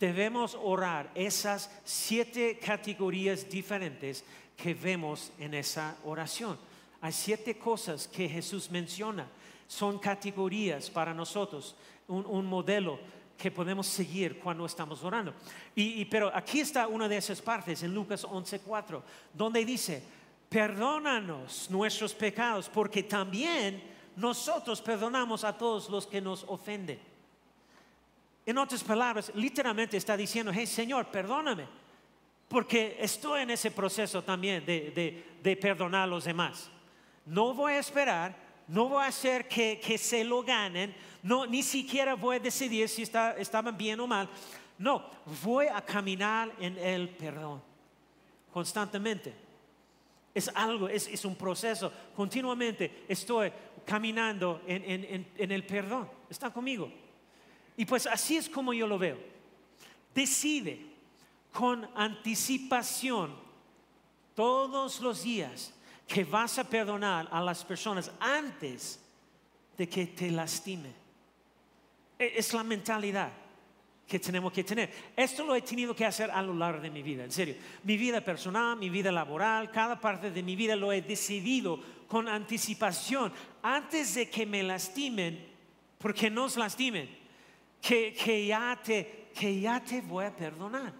[0.00, 4.24] debemos orar esas siete categorías diferentes
[4.56, 6.58] que vemos en esa oración.
[7.02, 9.26] Hay siete cosas que Jesús menciona,
[9.66, 11.74] son categorías para nosotros,
[12.08, 12.98] un, modelo
[13.38, 15.32] que podemos seguir cuando estamos orando.
[15.74, 20.02] Y, pero aquí está una de esas partes en Lucas 11:4, donde dice,
[20.48, 23.82] perdónanos nuestros pecados, porque también
[24.16, 26.98] nosotros perdonamos a todos los que nos ofenden.
[28.44, 31.66] En otras palabras, literalmente está diciendo, hey Señor, perdóname,
[32.48, 36.70] porque estoy en ese proceso también de perdonar a los demás.
[37.30, 42.14] No voy a esperar no voy a hacer que, se lo ganen, no, ni siquiera
[42.14, 44.28] voy a decidir si estaban bien o mal.
[44.78, 45.04] No,
[45.42, 47.60] voy a caminar en el perdón
[48.52, 49.34] constantemente.
[50.32, 51.92] Es algo, es, un proceso.
[52.14, 53.50] Continuamente estoy
[53.84, 56.08] caminando en, en el perdón.
[56.30, 56.92] ¿Están conmigo?
[57.76, 59.18] Y pues así es como yo lo veo.
[60.14, 60.86] Decide
[61.52, 63.34] con anticipación
[64.36, 65.74] todos los días
[66.10, 68.98] que vas a perdonar a las personas antes
[69.78, 70.92] de que te lastime.
[72.18, 73.30] E- Es la mentalidad
[74.08, 74.90] que tenemos que tener.
[75.14, 77.54] Esto lo he tenido que hacer a lo largo de mi vida, en serio.
[77.84, 82.26] Mi vida personal, mi vida laboral, cada parte de mi vida lo he decidido con
[82.26, 85.46] anticipación antes de que me lastimen,
[85.96, 87.08] porque nos lastimen,
[87.80, 88.12] que,
[88.48, 90.92] ya, te, que ya te voy a perdonar.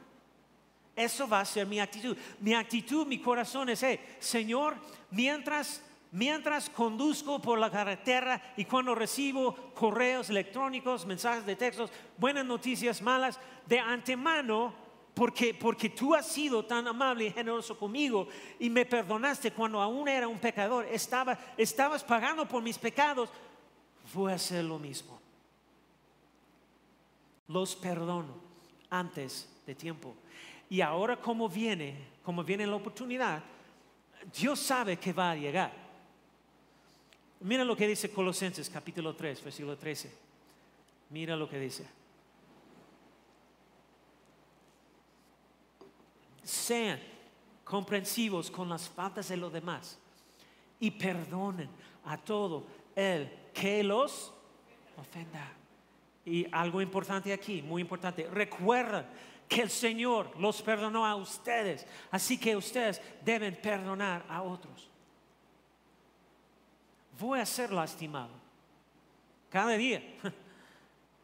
[0.97, 2.17] Eso va a ser mi actitud.
[2.41, 3.85] Mi actitud, mi corazón es,
[4.19, 4.77] Señor,
[5.11, 12.45] mientras, mientras conduzco por la carretera y cuando recibo correos electrónicos, mensajes de textos, buenas
[12.45, 14.75] noticias, malas, de antemano,
[15.15, 20.09] porque, porque tú has sido tan amable y generoso conmigo y me perdonaste cuando aún
[20.09, 23.29] era un pecador, estaba, estabas pagando por mis pecados,
[24.15, 25.21] voy a hacer lo mismo.
[27.49, 28.35] Los perdono
[28.89, 30.15] antes de tiempo.
[30.71, 33.43] Y ahora como viene, como viene la oportunidad,
[34.33, 35.73] Dios sabe que va a llegar.
[37.41, 40.13] Mira lo que dice Colosenses capítulo 3, versículo 13.
[41.11, 41.85] Mira lo que dice.
[46.45, 47.01] Sean
[47.65, 49.99] comprensivos con las faltas de los demás
[50.79, 51.69] y perdonen
[52.05, 54.33] a todo el que los
[54.97, 55.53] ofenda.
[56.25, 59.05] Y algo importante aquí, muy importante, recuerden
[59.51, 64.89] que el Señor los perdonó a ustedes, así que ustedes deben perdonar a otros.
[67.19, 68.31] Voy a ser lastimado
[69.51, 70.03] cada día.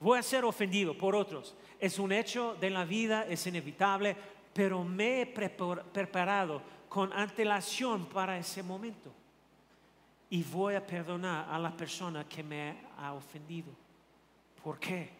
[0.00, 1.54] Voy a ser ofendido por otros.
[1.78, 4.16] Es un hecho de la vida, es inevitable,
[4.52, 9.12] pero me he prepar- preparado con antelación para ese momento.
[10.28, 13.72] Y voy a perdonar a la persona que me ha ofendido.
[14.62, 15.15] ¿Por qué?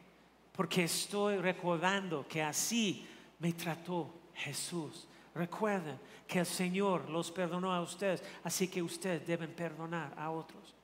[0.57, 3.07] Porque estoy recordando que así
[3.39, 5.07] me trató Jesús.
[5.35, 10.75] Recuerden que el Señor los perdonó a ustedes, así que ustedes deben perdonar a otros.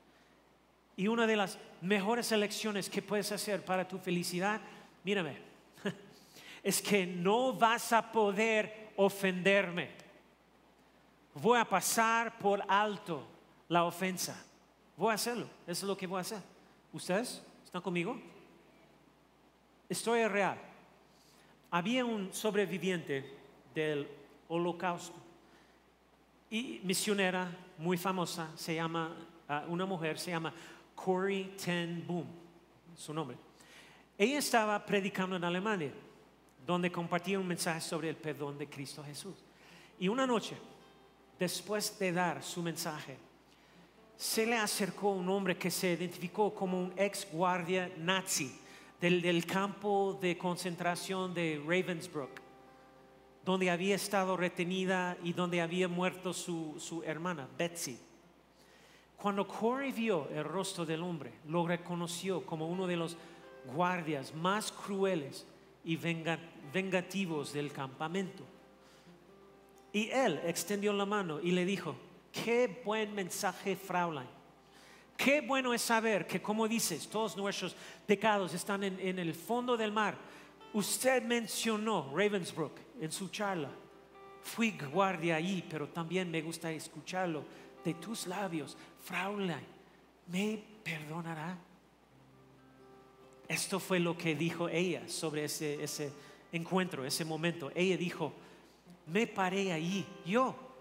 [0.95, 4.61] Y una de las mejores elecciones que puedes hacer para tu felicidad,
[5.05, 5.39] mírame,
[6.63, 9.91] es que no vas a poder ofenderme.
[11.35, 13.27] Voy a pasar por alto
[13.69, 14.45] la ofensa.
[14.99, 15.47] Voy a hacerlo.
[15.67, 16.43] Eso es lo que voy a hacer.
[16.93, 18.21] ¿Ustedes están conmigo?
[19.93, 20.59] Historia real.
[21.71, 23.31] Había un sobreviviente
[23.75, 24.09] del
[24.49, 25.19] holocausto
[26.51, 29.15] y misionera muy famosa, se llama,
[29.51, 30.55] ah, una mujer se llama
[30.95, 32.27] Corrie ten Boom,
[32.97, 33.37] su nombre.
[34.17, 35.93] Ella estaba predicando en Alemania,
[36.67, 39.35] donde compartía un mensaje sobre el perdón de Cristo Jesús.
[39.99, 40.57] Y una noche,
[41.39, 43.19] después de dar su mensaje,
[44.17, 48.62] se le acercó un hombre que se identificó como un ex guardia nazi
[49.11, 52.41] del, campo de concentración de Ravensbrück,
[53.45, 57.99] donde había estado retenida y donde había muerto su, su hermana, Betsy.
[59.17, 63.17] Cuando Corey vio el rostro del hombre, lo reconoció como uno de los
[63.75, 65.47] guardias más crueles
[65.85, 66.39] y venga-
[66.73, 68.45] vengativos del campamento.
[69.93, 71.97] Y él extendió la mano y le dijo,
[72.31, 74.29] qué buen mensaje, Fraulein.
[75.17, 79.93] Qué bueno es saber que, como dices, todos nuestros pecados están en, el fondo del
[79.93, 80.17] mar.
[80.73, 83.71] Usted mencionó Ravensbrück en su charla.
[84.43, 87.45] Fui guardia allí, pero también me gusta escucharlo
[87.85, 88.77] de tus labios.
[89.03, 89.65] Fraulein,
[90.27, 91.57] ¿me perdonará?
[93.47, 96.13] Esto fue lo que dijo ella sobre ese, ese
[96.51, 97.71] encuentro, ese momento.
[97.75, 98.33] Ella dijo,
[99.07, 100.72] me paré allí, yo,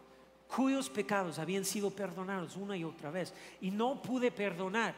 [0.53, 4.93] cuyos pecados habían sido perdonados una y otra vez, y no pude perdonar.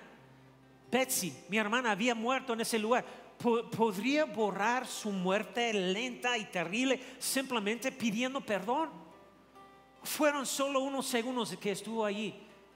[0.91, 3.05] Betsy, mi hermana, había muerto en ese lugar.
[3.37, 8.89] Po- ¿Podría borrar su muerte lenta y terrible simplemente pidiendo perdón?
[10.03, 12.33] Fueron solo unos segundos que estuvo allí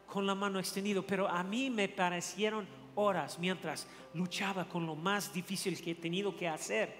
[0.07, 5.31] con la mano extendida, pero a mí me parecieron horas mientras luchaba con lo más
[5.33, 6.95] difícil que he tenido que hacer.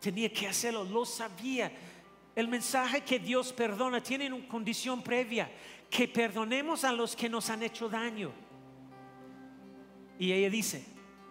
[0.00, 1.70] Tenía que hacerlo, lo sabía.
[2.34, 5.50] El mensaje que Dios perdona tiene una condición previa,
[5.90, 8.32] que perdonemos a los que nos han hecho daño.
[10.18, 10.84] Y ella dice,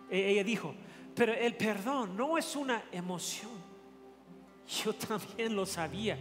[0.10, 0.76] e- ella dijo,
[1.16, 3.52] pero el perdón no es una emoción.
[4.84, 6.18] Yo también lo sabía.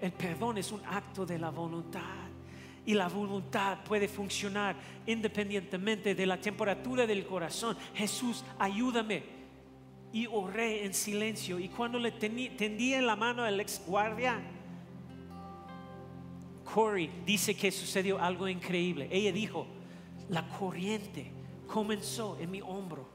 [0.00, 2.26] El perdón es un acto de la voluntad.
[2.84, 7.76] Y la voluntad puede funcionar independientemente de la temperatura del corazón.
[7.94, 9.35] Jesús, ayúdame.
[10.12, 11.58] Y oré en silencio.
[11.58, 14.40] Y cuando le tendía en la mano al ex guardia,
[16.74, 19.08] Corey dice que sucedió algo increíble.
[19.10, 19.66] Ella dijo,
[20.28, 21.30] la corriente
[21.66, 23.08] comenzó en mi hombro,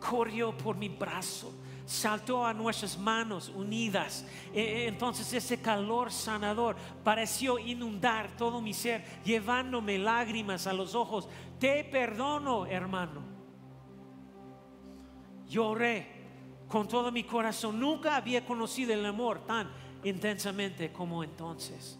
[0.00, 1.52] corrió por mi brazo,
[1.84, 4.26] saltó a nuestras manos unidas.
[4.54, 10.94] E- e- Entonces ese calor sanador pareció inundar todo mi ser, llevándome lágrimas a los
[10.94, 11.28] ojos.
[11.58, 13.22] Te perdono, hermano.
[15.48, 16.15] Lloré
[16.76, 17.80] con todo mi corazón.
[17.80, 19.66] Nunca había conocido el amor tan
[20.04, 21.98] intensamente como entonces.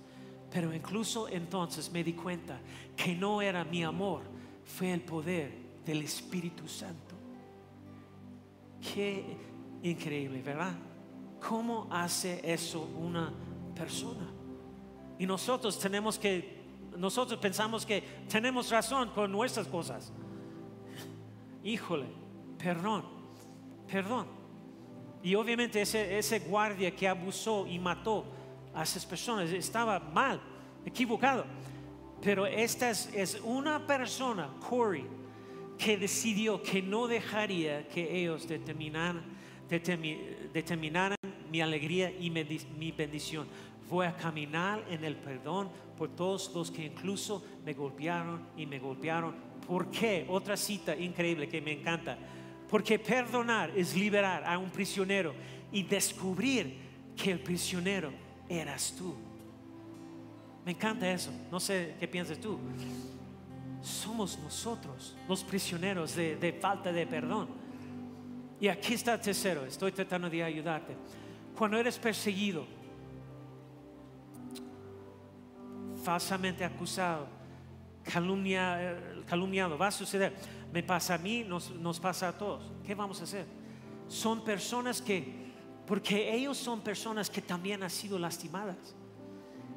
[0.51, 2.61] Pero incluso entonces me di cuenta
[2.95, 4.21] que no era mi amor,
[4.67, 5.51] fue el poder
[5.83, 7.15] del Espíritu Santo.
[8.95, 9.39] Qué
[9.83, 10.75] increíble, ¿verdad?
[11.49, 13.33] ¿Cómo hace eso una
[13.75, 14.31] persona?
[15.19, 16.67] Y nosotros tenemos que,
[16.99, 20.13] nosotros pensamos que tenemos razón con nuestras cosas.
[21.65, 22.09] Híjole,
[22.59, 23.07] perdón,
[23.91, 24.36] perdón.
[25.23, 28.25] Y obviamente ese, guardia que abusó y mató
[28.75, 30.41] a esas personas estaba mal,
[30.85, 31.45] equivocado.
[32.23, 35.05] Pero esta es, una persona, Corey,
[35.79, 39.23] que decidió que no dejaría que ellos determinaran,
[39.69, 41.17] determinaran
[41.51, 43.47] mi alegría y mi bendición.
[43.89, 48.79] Voy a caminar en el perdón por todos los que incluso me golpearon y me
[48.79, 49.35] golpearon.
[49.67, 50.27] ¿Por qué?
[50.29, 52.19] Otra cita increíble que me encanta.
[52.69, 55.35] Porque perdonar es liberar a un prisionero
[55.71, 56.77] y descubrir
[57.17, 58.13] que el prisionero
[58.49, 59.15] eras tú.
[60.65, 61.31] Me encanta eso.
[61.51, 62.59] No sé qué piensas tú.
[63.83, 67.49] Somos nosotros los prisioneros de, falta de perdón.
[68.61, 69.65] Y aquí está el tercero.
[69.65, 70.97] Estoy tratando de ayudarte.
[71.57, 72.67] Cuando eres perseguido,
[76.03, 77.29] falsamente acusado,
[78.05, 80.35] calumniado, va a suceder.
[80.77, 82.71] Me pasa a mí, nos, nos pasa a todos.
[82.85, 83.47] ¿Qué vamos a hacer?
[84.09, 85.27] Son personas que,
[85.87, 88.95] porque ellos son personas que también han sido lastimadas.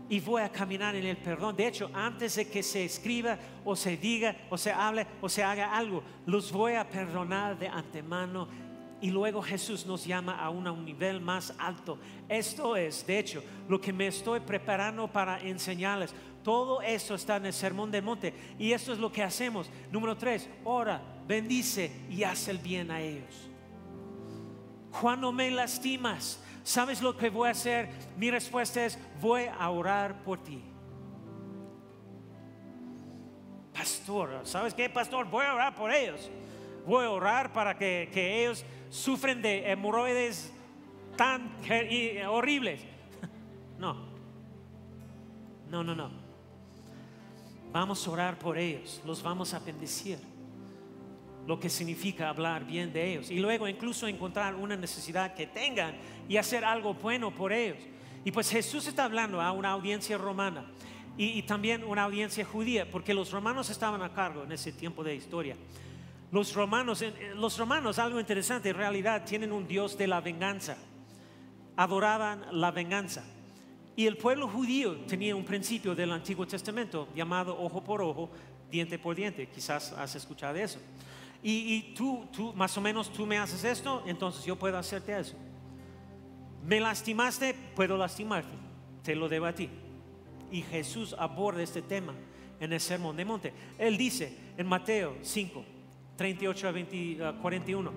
[0.09, 1.55] Y voy a caminar en el perdón.
[1.55, 5.41] De hecho, antes de que se escriba o se diga o se hable o se
[5.41, 8.49] haga algo, los voy a perdonar de antemano
[9.01, 11.97] y luego Jesús nos llama a un nivel más alto.
[12.27, 16.13] Esto es, de hecho, lo que me estoy preparando para enseñarles.
[16.43, 18.33] Todo eso está en el Sermón del Monte.
[18.57, 19.69] Y esto es lo que hacemos.
[19.91, 23.49] Número tres, ora, bendice y haz el bien a ellos.
[24.99, 27.89] Cuando me lastimas, ¿sabes lo que voy a hacer?
[28.17, 30.63] Mi respuesta es, voy a orar por ti.
[33.73, 35.29] Pastor, ¿sabes qué, pastor?
[35.29, 36.29] Voy a orar por ellos.
[36.85, 40.53] Voy a orar para que, que ellos sufren de hemorroides
[41.15, 41.51] tan
[42.27, 42.81] horribles.
[43.79, 43.95] No,
[45.69, 46.28] no, no, no.
[47.71, 50.17] Vamos a orar por ellos, los vamos a bendecir.
[51.45, 53.31] Lo que significa hablar bien de ellos.
[53.31, 55.95] Y luego incluso encontrar una necesidad que tengan
[56.27, 57.77] y hacer algo bueno por ellos.
[58.25, 60.65] Y pues Jesús está hablando a una audiencia romana
[61.17, 65.15] y, también una audiencia judía, porque los romanos estaban a cargo en ese tiempo de
[65.15, 65.57] historia.
[66.31, 67.03] Los romanos,
[67.35, 70.77] los romanos, algo interesante, en realidad tienen un Dios de la venganza.
[71.75, 73.25] Adoraban la venganza.
[73.99, 78.29] Y el pueblo judío tenía un principio del Antiguo Testamento llamado ojo por ojo,
[78.71, 79.49] diente por diente.
[79.49, 80.79] Quizás has escuchado eso.
[81.43, 85.35] Y, tú, tú, más o menos, tú me haces esto, entonces yo puedo hacerte eso.
[86.65, 88.55] Me lastimaste, puedo lastimarte.
[89.03, 89.69] Te lo debo a ti.
[90.49, 92.13] Y Jesús aborda este tema
[92.61, 93.53] en el Sermón de Monte.
[93.77, 95.65] Él dice en Mateo 5,
[96.15, 96.69] 38
[97.27, 97.91] a, 41.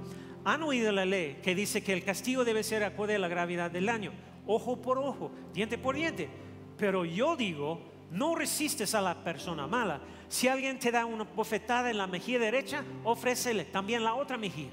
[0.46, 3.70] Han oído la ley que dice que el castigo debe ser acorde a la gravedad
[3.70, 4.10] del daño,
[4.46, 6.28] ojo por ojo, diente por diente.
[6.76, 7.80] Pero yo digo,
[8.10, 10.00] no resistes a la persona mala.
[10.28, 14.70] Si alguien te da una bofetada en la mejilla derecha, ofrécele también la otra mejilla.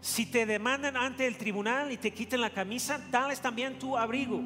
[0.00, 4.40] Si te demandan ante el tribunal y te quiten la camisa, dales también tu abrigo.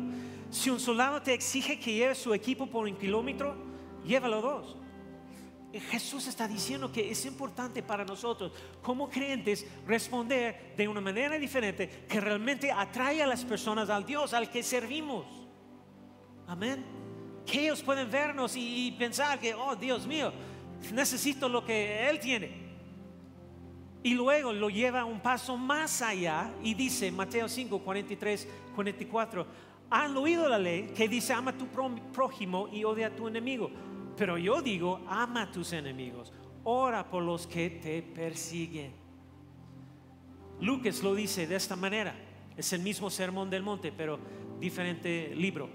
[0.50, 3.56] Si un soldado te exige que lleves su equipo por un kilómetro,
[4.06, 4.76] llévalo dos.
[5.72, 8.52] Jesús está diciendo que es importante para nosotros
[8.82, 14.32] como creyentes responder de una manera diferente que realmente atrae a las personas al Dios
[14.32, 15.26] al que servimos.
[16.46, 16.82] Amén.
[17.44, 20.32] Que ellos pueden vernos y, pensar que, oh Dios mío,
[20.92, 22.68] necesito lo que Él tiene.
[24.02, 29.46] Y luego lo lleva un paso más allá y dice, Mateo 5, 43, 44,
[29.90, 33.70] han oído la ley que dice, ama a tu prójimo y odia a tu enemigo.
[34.18, 36.32] Pero yo digo, ama a tus enemigos,
[36.64, 38.92] ora por los que te persiguen.
[40.60, 42.14] Lucas lo dice de esta manera.
[42.56, 44.18] Es el mismo sermón del monte, pero
[44.58, 45.70] diferente libro.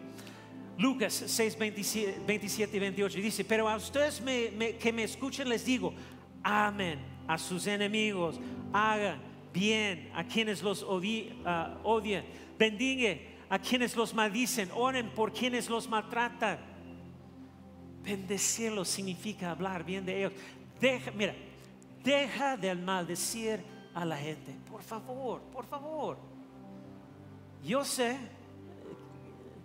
[0.78, 4.22] Lucas 6, 27, y 28 dice, pero a ustedes
[4.80, 5.94] que me escuchen les digo,
[6.44, 8.40] amen a sus enemigos,
[8.74, 9.20] hagan
[9.54, 10.86] bien a quienes los
[11.46, 12.26] ah, odian,
[12.58, 13.18] bendiga
[13.50, 16.73] a quienes los maldicen, oren por quienes los maltratan
[18.04, 20.34] Bendecirlos significa hablar bien de ellos.
[20.80, 21.34] Deja, mira,
[22.04, 24.54] deja de maldecir a la gente.
[24.70, 26.18] Por favor, por favor.
[27.64, 28.18] Yo sé,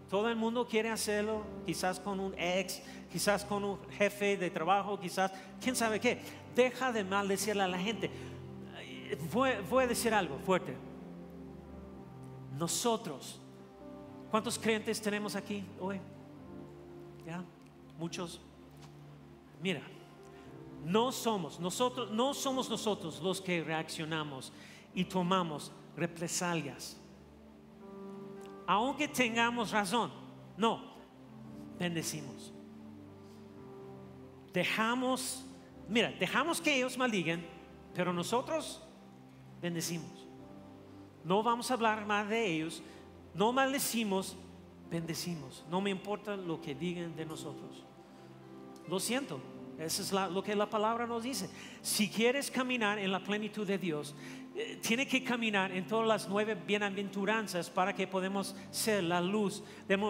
[0.09, 2.81] todo el mundo quiere hacerlo, quizás con un ex,
[3.11, 6.21] quizás con un jefe de trabajo, quizás, quién sabe qué.
[6.55, 8.09] Deja de maldecir a la gente.
[9.33, 10.77] voy, voy a decir algo fuerte.
[12.57, 13.41] Nosotros,
[14.31, 16.01] ¿cuántos creyentes tenemos aquí hoy?
[17.27, 17.45] ¿Ya?
[17.99, 18.41] Muchos.
[19.61, 19.83] Mira,
[20.85, 24.53] no somos nosotros, no somos nosotros los que reaccionamos
[24.95, 26.97] y tomamos represalias.
[28.67, 30.11] Aunque tengamos razón,
[30.57, 30.81] no,
[31.79, 32.53] bendecimos.
[34.53, 35.45] Dejamos,
[35.89, 37.45] mira, dejamos que ellos maldigan,
[37.95, 38.81] pero nosotros
[39.61, 40.27] bendecimos.
[41.25, 42.83] No vamos a hablar más de ellos,
[43.35, 44.37] no maldecimos,
[44.91, 45.65] bendecimos.
[45.71, 47.85] No me importa lo que digan de nosotros.
[48.89, 49.41] Lo siento,
[49.79, 51.49] eso es lo que la palabra nos dice.
[51.83, 54.15] Si quieres caminar en la plenitud de Dios,
[54.57, 59.63] eh, tiene que caminar en todas las nueve bienaventuranzas para que podamos ser la luz,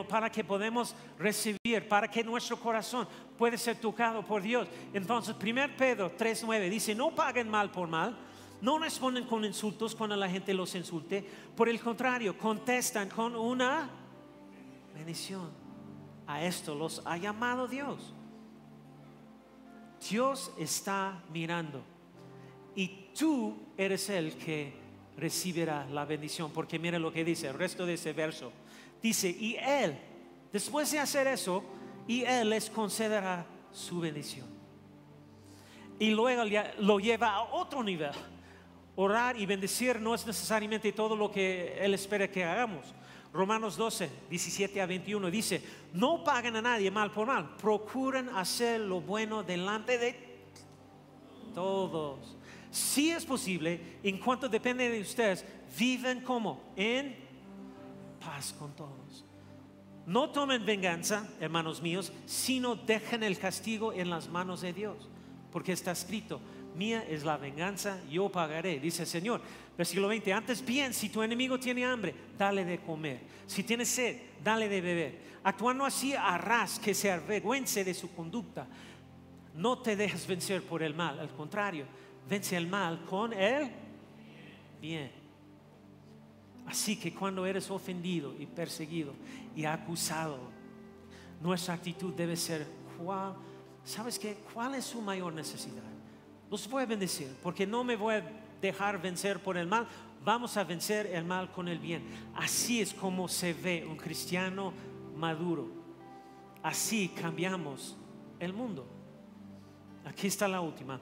[0.09, 3.07] para que podamos recibir, para que nuestro corazón
[3.37, 4.66] pueda ser tocado por Dios.
[4.95, 8.16] Entonces, 1 Pedro 3.9 dice, no paguen mal por mal,
[8.62, 11.22] no responden con insultos cuando la gente los insulte,
[11.55, 13.91] por el contrario, contestan con una
[14.95, 15.51] bendición.
[16.26, 18.14] A esto los ha llamado Dios.
[20.11, 21.83] Dios está mirando
[22.75, 24.73] y tú eres el que
[25.17, 28.53] recibirá la bendición, porque mira lo que dice el resto de ese verso.
[29.03, 29.99] Dice, y Él,
[30.53, 31.65] después de hacer eso,
[32.07, 34.47] y Él les concederá su bendición.
[35.99, 36.45] Y luego
[36.79, 38.13] lo lleva a otro nivel.
[38.95, 42.95] Orar y bendecir no es necesariamente todo lo que Él espera que hagamos.
[43.39, 45.62] Romanos 12, 17 a 21 dice,
[45.95, 50.16] no paguen a nadie mal por mal, procuren hacer lo bueno delante de
[51.55, 52.36] todos.
[52.72, 55.45] Si es posible, en cuanto depende de ustedes,
[55.78, 57.14] viven como en
[58.18, 59.24] paz con todos.
[60.05, 65.09] No tomen venganza, hermanos míos, sino dejen el castigo en las manos de Dios,
[65.53, 66.41] porque está escrito,
[66.74, 69.41] mía es la venganza, yo pagaré, dice el Señor.
[69.79, 73.20] Versículo 20, antes bien, si tu enemigo tiene hambre, dale de comer.
[73.47, 75.18] Si tiene sed, dale de beber.
[75.45, 78.66] Actuando así, harás que se avergüence de su conducta.
[79.55, 81.87] No te dejes vencer por el mal, al contrario,
[82.29, 83.70] vence el mal con el
[84.81, 85.12] bien.
[86.66, 89.14] Así que cuando eres ofendido y perseguido
[89.55, 90.41] y acusado,
[91.41, 92.66] nuestra actitud debe ser,
[92.99, 93.37] ¿cuál,
[93.85, 94.39] ¿sabes qué?
[94.53, 95.85] ¿Cuál es su mayor necesidad?
[96.51, 99.87] Los voy a bendecir porque no me voy a dejar vencer por el mal,
[100.25, 102.05] vamos a vencer el mal con el bien.
[102.35, 104.73] Así es como se ve un cristiano
[105.17, 105.69] maduro.
[106.63, 107.97] Así cambiamos
[108.39, 108.87] el mundo.
[110.05, 111.01] Aquí está la última.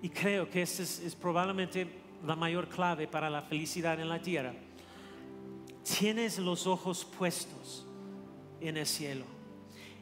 [0.00, 1.88] Y creo que esta es, es probablemente
[2.26, 4.54] la mayor clave para la felicidad en la tierra.
[5.98, 7.86] Tienes los ojos puestos
[8.60, 9.24] en el cielo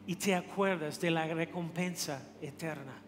[0.07, 3.06] y te acuerdas de la recompensa eterna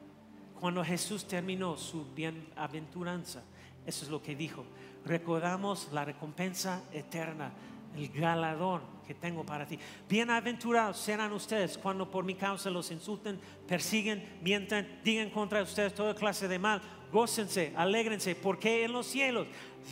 [0.61, 3.43] cuando Jesús terminó su bienaventuranza,
[3.87, 4.65] eso es lo que dijo.
[5.05, 7.53] Recordamos la recompensa eterna,
[7.97, 9.79] el galardón que tengo para ti.
[10.09, 16.15] Bienaventurados serán ustedes cuando por mi causa los insulten, persiguen, mientan, digan contra ustedes toda
[16.15, 16.83] clase de mal.
[17.11, 19.47] Gócense, alégrense, porque en los cielos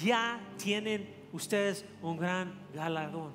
[0.04, 3.32] ya tienen ustedes un gran galardón.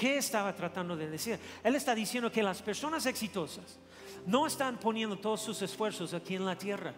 [0.00, 1.38] ¿Qué estaba tratando de decir?
[1.62, 3.78] Él está diciendo que las personas exitosas,
[4.26, 6.94] no están poniendo todos sus esfuerzos aquí en la tierra.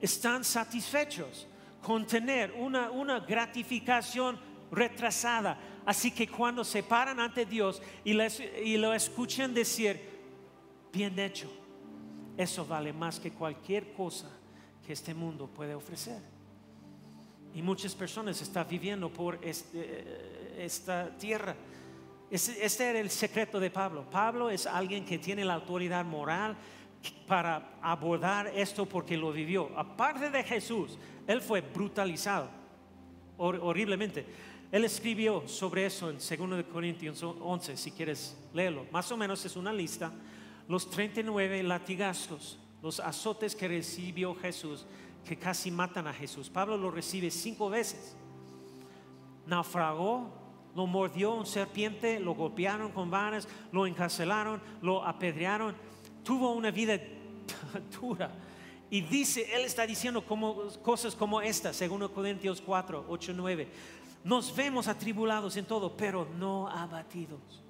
[0.00, 1.46] Están satisfechos
[1.82, 4.38] con tener una, una gratificación
[4.70, 5.58] retrasada.
[5.86, 10.00] Así que cuando se paran ante Dios y, y lo escuchan decir,
[10.92, 11.50] bien hecho,
[12.36, 14.30] eso vale más que cualquier cosa
[14.86, 16.20] que este mundo puede ofrecer.
[17.54, 21.54] Y muchas personas están viviendo por este, esta tierra
[22.34, 24.04] este era el secreto de Pablo.
[24.10, 26.56] Pablo es alguien que tiene la autoridad moral
[27.28, 29.70] para abordar esto porque lo vivió.
[29.76, 32.48] Aparte de Jesús, él fue brutalizado
[33.38, 34.26] horriblemente.
[34.72, 38.86] Él escribió sobre eso en 2 Corintios 11, si quieres leerlo.
[38.90, 40.12] Más o menos es una lista.
[40.66, 44.86] Los 39 latigazos, los azotes que recibió Jesús,
[45.24, 46.50] que casi matan a Jesús.
[46.50, 48.16] Pablo lo recibe cinco veces.
[49.46, 50.43] Naufragó
[50.74, 55.74] lo mordió un serpiente, lo golpearon con varas, lo encarcelaron, lo apedrearon.
[56.22, 56.98] Tuvo una vida
[58.00, 58.30] dura.
[58.90, 63.68] Y dice, él está diciendo como, cosas como esta, según Corintios 4, 8, 9.
[64.24, 67.62] Nos vemos atribulados en todo, pero no abatidos.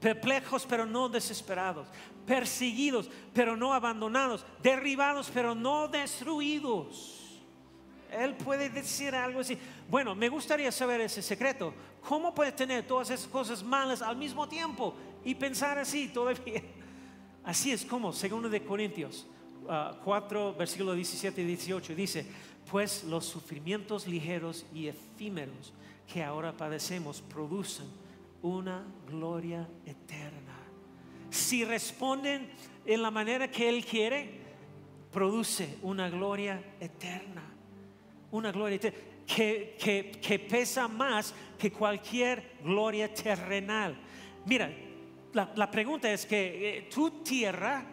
[0.00, 1.86] Perplejos, pero no desesperados.
[2.26, 4.46] Perseguidos, pero no abandonados.
[4.62, 7.20] Derribados, pero no destruidos.
[8.10, 9.58] Él puede decir algo así.
[9.88, 11.74] Bueno, me gustaría saber ese secreto.
[12.06, 14.94] ¿Cómo puede tener todas esas cosas malas al mismo tiempo
[15.24, 16.62] y pensar así todavía?
[17.44, 19.26] Así es como, segundo de Corintios
[20.04, 22.26] 4, versículo 17 y 18 dice,
[22.70, 25.72] pues los sufrimientos ligeros y efímeros
[26.12, 27.86] que ahora padecemos producen
[28.42, 30.58] una gloria eterna.
[31.30, 32.50] Si responden
[32.84, 34.40] en la manera que Él quiere,
[35.12, 37.42] produce una gloria eterna.
[38.32, 43.96] Una gloria eterna que, que, pesa más que cualquier gloria terrenal.
[44.44, 44.70] Mira,
[45.32, 47.84] la, la pregunta es que eh, tu tierra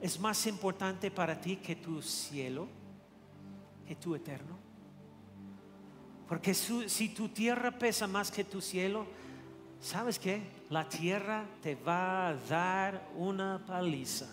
[0.00, 2.68] es más importante para ti que tu cielo,
[3.86, 4.56] que tu eterno.
[6.28, 9.06] Porque si tu tierra pesa más que tu cielo,
[9.80, 10.42] ¿sabes qué?
[10.70, 14.26] La tierra te va a dar una paliza.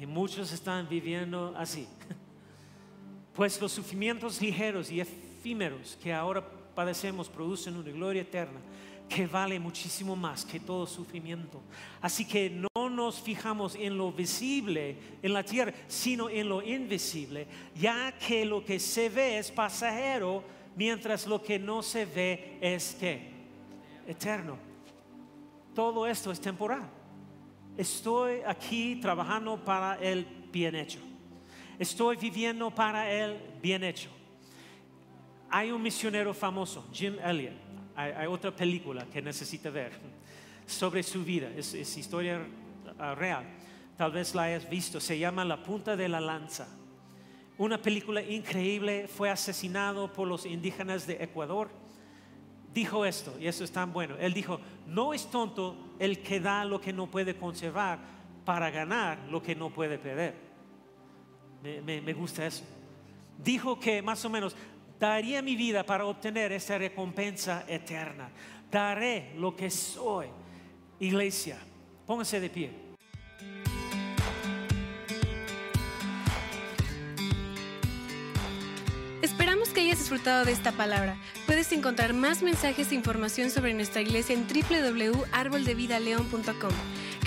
[0.00, 1.88] Y muchos están viviendo así.
[3.38, 8.58] Pues los sufrimientos ligeros y efímeros que ahora padecemos producen una gloria eterna
[9.08, 11.60] que vale muchísimo más que todo sufrimiento.
[12.02, 17.46] Así que no nos fijamos en lo visible en la tierra, sino en lo invisible,
[17.76, 20.42] ya que lo que se ve es pasajero,
[20.74, 23.20] mientras lo que no se ve es que
[24.04, 24.56] eterno.
[25.76, 26.90] Todo esto es temporal.
[27.76, 31.07] Estoy aquí trabajando para el bien hecho.
[31.78, 34.10] Estoy viviendo para el bien hecho.
[35.48, 37.54] Hay un misionero famoso, Jim Elliot.
[37.94, 39.92] Hay, otra película que necesita ver
[40.66, 41.50] sobre su vida.
[41.56, 42.46] Es, es historia
[42.98, 43.44] ah, real.
[43.96, 45.00] Tal vez la hayas visto.
[45.00, 46.68] Se llama La punta de la lanza.
[47.56, 49.08] Una película increíble.
[49.08, 51.70] Fue asesinado por los indígenas de Ecuador.
[52.74, 54.16] Dijo esto, y eso es tan bueno.
[54.18, 57.98] Él dijo, no es tonto el que da lo que no puede conservar
[58.44, 60.47] para ganar lo que no puede perder.
[61.62, 62.64] Me, gusta eso.
[63.36, 64.56] Dijo que más o menos
[64.98, 68.30] daría mi vida para obtener esa recompensa eterna.
[68.70, 70.28] Daré lo que soy.
[71.00, 71.58] Iglesia,
[72.06, 72.70] pónganse de pie.
[79.22, 81.16] Esperamos que hayas disfrutado de esta palabra.
[81.46, 86.72] Puedes encontrar más mensajes e información sobre nuestra iglesia en www.arboldevidaleon.com.